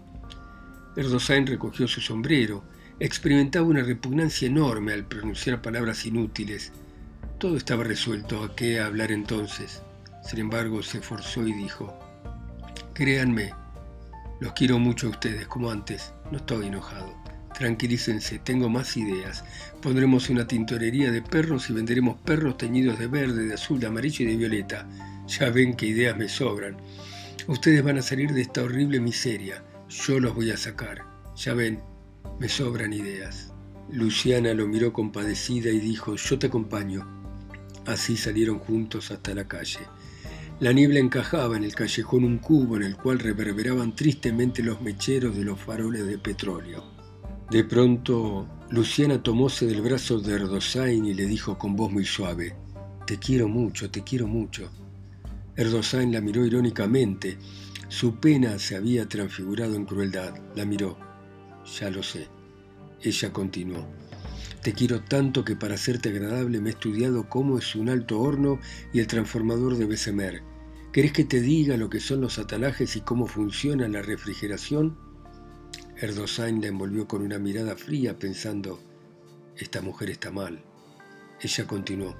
Erdosain 0.96 1.46
recogió 1.46 1.88
su 1.88 2.00
sombrero. 2.00 2.64
Experimentaba 3.00 3.66
una 3.66 3.82
repugnancia 3.82 4.48
enorme 4.48 4.92
al 4.92 5.06
pronunciar 5.06 5.62
palabras 5.62 6.04
inútiles. 6.04 6.72
Todo 7.38 7.56
estaba 7.56 7.84
resuelto. 7.84 8.44
¿A 8.44 8.54
qué 8.54 8.80
hablar 8.80 9.12
entonces? 9.12 9.82
Sin 10.22 10.38
embargo, 10.38 10.82
se 10.82 10.98
esforzó 10.98 11.46
y 11.46 11.52
dijo, 11.52 11.98
Créanme, 12.92 13.52
los 14.40 14.52
quiero 14.52 14.78
mucho 14.78 15.06
a 15.06 15.10
ustedes, 15.10 15.46
como 15.46 15.70
antes. 15.70 16.12
No 16.30 16.38
estoy 16.38 16.66
enojado. 16.66 17.25
Tranquilícense, 17.56 18.38
tengo 18.40 18.68
más 18.68 18.98
ideas. 18.98 19.42
Pondremos 19.80 20.28
una 20.28 20.46
tintorería 20.46 21.10
de 21.10 21.22
perros 21.22 21.70
y 21.70 21.72
venderemos 21.72 22.20
perros 22.20 22.58
teñidos 22.58 22.98
de 22.98 23.06
verde, 23.06 23.46
de 23.46 23.54
azul, 23.54 23.80
de 23.80 23.86
amarillo 23.86 24.26
y 24.26 24.28
de 24.28 24.36
violeta. 24.36 24.86
Ya 25.26 25.48
ven 25.48 25.74
qué 25.74 25.86
ideas 25.86 26.18
me 26.18 26.28
sobran. 26.28 26.76
Ustedes 27.46 27.82
van 27.82 27.96
a 27.96 28.02
salir 28.02 28.34
de 28.34 28.42
esta 28.42 28.62
horrible 28.62 29.00
miseria. 29.00 29.64
Yo 29.88 30.20
los 30.20 30.34
voy 30.34 30.50
a 30.50 30.58
sacar. 30.58 31.06
Ya 31.34 31.54
ven, 31.54 31.80
me 32.38 32.50
sobran 32.50 32.92
ideas. 32.92 33.54
Luciana 33.90 34.52
lo 34.52 34.68
miró 34.68 34.92
compadecida 34.92 35.70
y 35.70 35.78
dijo, 35.78 36.16
yo 36.16 36.38
te 36.38 36.48
acompaño. 36.48 37.08
Así 37.86 38.18
salieron 38.18 38.58
juntos 38.58 39.10
hasta 39.10 39.32
la 39.32 39.48
calle. 39.48 39.80
La 40.60 40.72
niebla 40.72 40.98
encajaba 40.98 41.56
en 41.56 41.64
el 41.64 41.74
callejón 41.74 42.24
un 42.24 42.36
cubo 42.36 42.76
en 42.76 42.82
el 42.82 42.98
cual 42.98 43.18
reverberaban 43.18 43.96
tristemente 43.96 44.62
los 44.62 44.82
mecheros 44.82 45.34
de 45.34 45.44
los 45.44 45.58
faroles 45.58 46.06
de 46.06 46.18
petróleo. 46.18 46.95
De 47.50 47.62
pronto, 47.62 48.48
Luciana 48.70 49.22
tomóse 49.22 49.66
del 49.66 49.80
brazo 49.80 50.18
de 50.18 50.34
Erdosain 50.34 51.04
y 51.04 51.14
le 51.14 51.26
dijo 51.26 51.56
con 51.56 51.76
voz 51.76 51.92
muy 51.92 52.04
suave, 52.04 52.56
Te 53.06 53.18
quiero 53.18 53.46
mucho, 53.46 53.88
te 53.88 54.02
quiero 54.02 54.26
mucho. 54.26 54.68
Erdosain 55.54 56.10
la 56.10 56.20
miró 56.20 56.44
irónicamente. 56.44 57.38
Su 57.88 58.16
pena 58.16 58.58
se 58.58 58.74
había 58.74 59.08
transfigurado 59.08 59.76
en 59.76 59.84
crueldad. 59.84 60.34
La 60.56 60.64
miró. 60.64 60.98
Ya 61.78 61.88
lo 61.88 62.02
sé. 62.02 62.26
Ella 63.00 63.32
continuó. 63.32 63.86
Te 64.62 64.72
quiero 64.72 65.02
tanto 65.02 65.44
que 65.44 65.54
para 65.54 65.76
hacerte 65.76 66.08
agradable 66.08 66.60
me 66.60 66.70
he 66.70 66.72
estudiado 66.72 67.28
cómo 67.28 67.58
es 67.58 67.76
un 67.76 67.88
alto 67.88 68.20
horno 68.20 68.58
y 68.92 68.98
el 68.98 69.06
transformador 69.06 69.76
de 69.76 69.86
Bessemer. 69.86 70.42
¿Querés 70.92 71.12
que 71.12 71.24
te 71.24 71.40
diga 71.40 71.76
lo 71.76 71.88
que 71.90 72.00
son 72.00 72.22
los 72.22 72.40
atalajes 72.40 72.96
y 72.96 73.02
cómo 73.02 73.28
funciona 73.28 73.86
la 73.86 74.02
refrigeración? 74.02 75.05
Erdosain 75.98 76.60
la 76.60 76.66
envolvió 76.66 77.08
con 77.08 77.22
una 77.22 77.38
mirada 77.38 77.74
fría 77.74 78.18
pensando, 78.18 78.78
esta 79.56 79.80
mujer 79.80 80.10
está 80.10 80.30
mal. 80.30 80.62
Ella 81.40 81.66
continuó, 81.66 82.14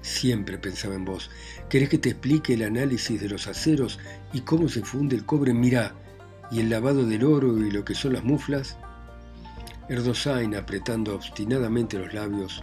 siempre 0.00 0.56
pensaba 0.56 0.94
en 0.94 1.04
vos. 1.04 1.30
¿Querés 1.68 1.90
que 1.90 1.98
te 1.98 2.10
explique 2.10 2.54
el 2.54 2.62
análisis 2.62 3.20
de 3.20 3.28
los 3.28 3.46
aceros 3.46 3.98
y 4.32 4.40
cómo 4.40 4.70
se 4.70 4.82
funde 4.82 5.14
el 5.14 5.26
cobre? 5.26 5.52
Mirá, 5.52 5.94
y 6.50 6.60
el 6.60 6.70
lavado 6.70 7.04
del 7.04 7.24
oro 7.24 7.58
y 7.58 7.70
lo 7.70 7.84
que 7.84 7.94
son 7.94 8.14
las 8.14 8.24
muflas. 8.24 8.78
Erdosain, 9.90 10.54
apretando 10.54 11.14
obstinadamente 11.14 11.98
los 11.98 12.14
labios, 12.14 12.62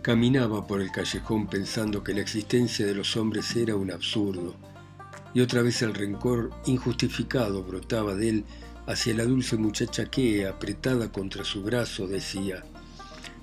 caminaba 0.00 0.66
por 0.66 0.80
el 0.80 0.92
callejón 0.92 1.46
pensando 1.46 2.02
que 2.02 2.14
la 2.14 2.22
existencia 2.22 2.86
de 2.86 2.94
los 2.94 3.18
hombres 3.18 3.54
era 3.54 3.76
un 3.76 3.90
absurdo, 3.90 4.56
y 5.34 5.40
otra 5.40 5.60
vez 5.60 5.82
el 5.82 5.92
rencor 5.92 6.50
injustificado 6.64 7.64
brotaba 7.64 8.14
de 8.14 8.28
él 8.30 8.44
hacia 8.86 9.14
la 9.14 9.24
dulce 9.24 9.56
muchacha 9.56 10.06
que, 10.06 10.46
apretada 10.46 11.10
contra 11.10 11.44
su 11.44 11.62
brazo, 11.62 12.06
decía, 12.06 12.64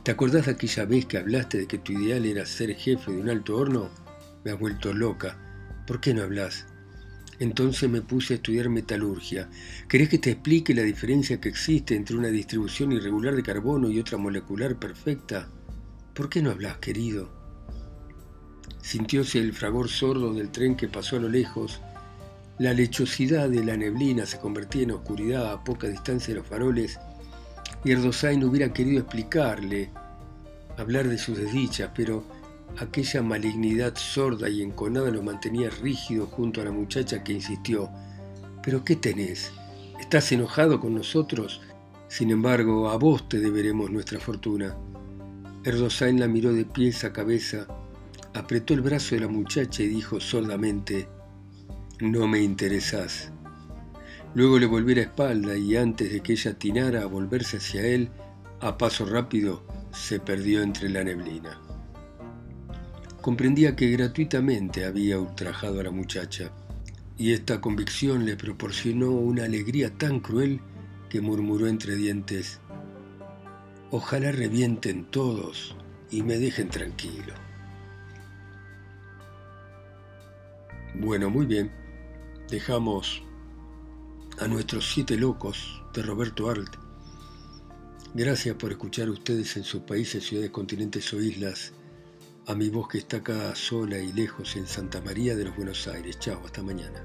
¿Te 0.03 0.09
acordás 0.09 0.47
de 0.47 0.53
aquella 0.53 0.85
vez 0.85 1.05
que 1.05 1.19
hablaste 1.19 1.59
de 1.59 1.67
que 1.67 1.77
tu 1.77 1.91
ideal 1.93 2.25
era 2.25 2.45
ser 2.47 2.75
jefe 2.75 3.11
de 3.11 3.21
un 3.21 3.29
alto 3.29 3.55
horno? 3.55 3.89
Me 4.43 4.49
has 4.49 4.59
vuelto 4.59 4.93
loca. 4.93 5.37
¿Por 5.85 6.01
qué 6.01 6.13
no 6.13 6.23
hablas? 6.23 6.65
Entonces 7.37 7.87
me 7.87 8.01
puse 8.01 8.33
a 8.33 8.37
estudiar 8.37 8.69
metalurgia. 8.69 9.47
¿Querés 9.87 10.09
que 10.09 10.17
te 10.17 10.31
explique 10.31 10.73
la 10.73 10.81
diferencia 10.81 11.39
que 11.39 11.49
existe 11.49 11.95
entre 11.95 12.15
una 12.15 12.29
distribución 12.29 12.91
irregular 12.91 13.35
de 13.35 13.43
carbono 13.43 13.91
y 13.91 13.99
otra 13.99 14.17
molecular 14.17 14.79
perfecta? 14.79 15.49
¿Por 16.15 16.29
qué 16.29 16.41
no 16.41 16.49
hablas, 16.49 16.77
querido? 16.77 17.29
Sintióse 18.81 19.37
el 19.37 19.53
fragor 19.53 19.87
sordo 19.87 20.33
del 20.33 20.49
tren 20.49 20.75
que 20.75 20.87
pasó 20.87 21.17
a 21.17 21.19
lo 21.19 21.29
lejos. 21.29 21.79
La 22.61 22.73
lechosidad 22.73 23.49
de 23.49 23.65
la 23.65 23.75
neblina 23.75 24.27
se 24.27 24.37
convertía 24.37 24.83
en 24.83 24.91
oscuridad 24.91 25.51
a 25.51 25.63
poca 25.63 25.87
distancia 25.87 26.31
de 26.31 26.41
los 26.41 26.47
faroles 26.47 26.99
y 27.83 27.91
Erdosain 27.91 28.43
hubiera 28.43 28.71
querido 28.71 28.99
explicarle, 28.99 29.89
hablar 30.77 31.07
de 31.07 31.17
sus 31.17 31.37
desdichas, 31.37 31.89
pero 31.95 32.23
Aquella 32.77 33.21
malignidad 33.21 33.95
sorda 33.95 34.49
y 34.49 34.61
enconada 34.61 35.11
lo 35.11 35.21
mantenía 35.21 35.69
rígido 35.69 36.25
junto 36.27 36.61
a 36.61 36.65
la 36.65 36.71
muchacha 36.71 37.23
que 37.23 37.33
insistió. 37.33 37.89
¿Pero 38.63 38.83
qué 38.83 38.95
tenés? 38.95 39.51
¿Estás 39.99 40.31
enojado 40.31 40.79
con 40.79 40.95
nosotros? 40.95 41.61
Sin 42.07 42.31
embargo, 42.31 42.89
a 42.89 42.97
vos 42.97 43.27
te 43.27 43.39
deberemos 43.39 43.91
nuestra 43.91 44.19
fortuna. 44.19 44.75
Erdosain 45.63 46.19
la 46.19 46.27
miró 46.27 46.53
de 46.53 46.65
pies 46.65 47.03
a 47.03 47.11
cabeza, 47.11 47.67
apretó 48.33 48.73
el 48.73 48.81
brazo 48.81 49.15
de 49.15 49.21
la 49.21 49.27
muchacha 49.27 49.83
y 49.83 49.87
dijo 49.87 50.19
sordamente, 50.19 51.07
No 52.01 52.27
me 52.27 52.39
interesás. 52.39 53.31
Luego 54.33 54.57
le 54.57 54.65
volvió 54.65 54.95
la 54.95 55.03
espalda 55.03 55.55
y 55.55 55.77
antes 55.77 56.11
de 56.11 56.21
que 56.21 56.33
ella 56.33 56.51
atinara 56.51 57.03
a 57.03 57.05
volverse 57.05 57.57
hacia 57.57 57.85
él, 57.85 58.09
a 58.59 58.75
paso 58.75 59.05
rápido, 59.05 59.63
se 59.91 60.19
perdió 60.19 60.63
entre 60.63 60.89
la 60.89 61.03
neblina. 61.03 61.61
Comprendía 63.21 63.75
que 63.75 63.91
gratuitamente 63.91 64.85
había 64.85 65.19
ultrajado 65.19 65.79
a 65.79 65.83
la 65.83 65.91
muchacha, 65.91 66.51
y 67.19 67.33
esta 67.33 67.61
convicción 67.61 68.25
le 68.25 68.35
proporcionó 68.35 69.11
una 69.11 69.43
alegría 69.43 69.95
tan 69.95 70.21
cruel 70.21 70.59
que 71.07 71.21
murmuró 71.21 71.67
entre 71.67 71.95
dientes, 71.95 72.59
Ojalá 73.93 74.31
revienten 74.31 75.03
todos 75.03 75.75
y 76.09 76.23
me 76.23 76.37
dejen 76.37 76.69
tranquilo. 76.69 77.33
Bueno, 80.95 81.29
muy 81.29 81.45
bien. 81.45 81.80
Dejamos 82.51 83.23
a 84.37 84.45
nuestros 84.45 84.91
siete 84.91 85.15
locos 85.15 85.81
de 85.93 86.01
Roberto 86.01 86.49
Arlt. 86.49 86.75
Gracias 88.13 88.57
por 88.57 88.71
escuchar 88.71 89.09
ustedes 89.09 89.55
en 89.55 89.63
sus 89.63 89.83
países, 89.83 90.25
ciudades, 90.25 90.51
continentes 90.51 91.13
o 91.13 91.21
islas 91.21 91.71
a 92.47 92.53
mi 92.53 92.67
voz 92.67 92.89
que 92.89 92.97
está 92.97 93.17
acá 93.17 93.55
sola 93.55 93.99
y 93.99 94.11
lejos 94.11 94.57
en 94.57 94.67
Santa 94.67 94.99
María 94.99 95.37
de 95.37 95.45
los 95.45 95.55
Buenos 95.55 95.87
Aires. 95.87 96.19
Chao, 96.19 96.41
hasta 96.43 96.61
mañana. 96.61 97.01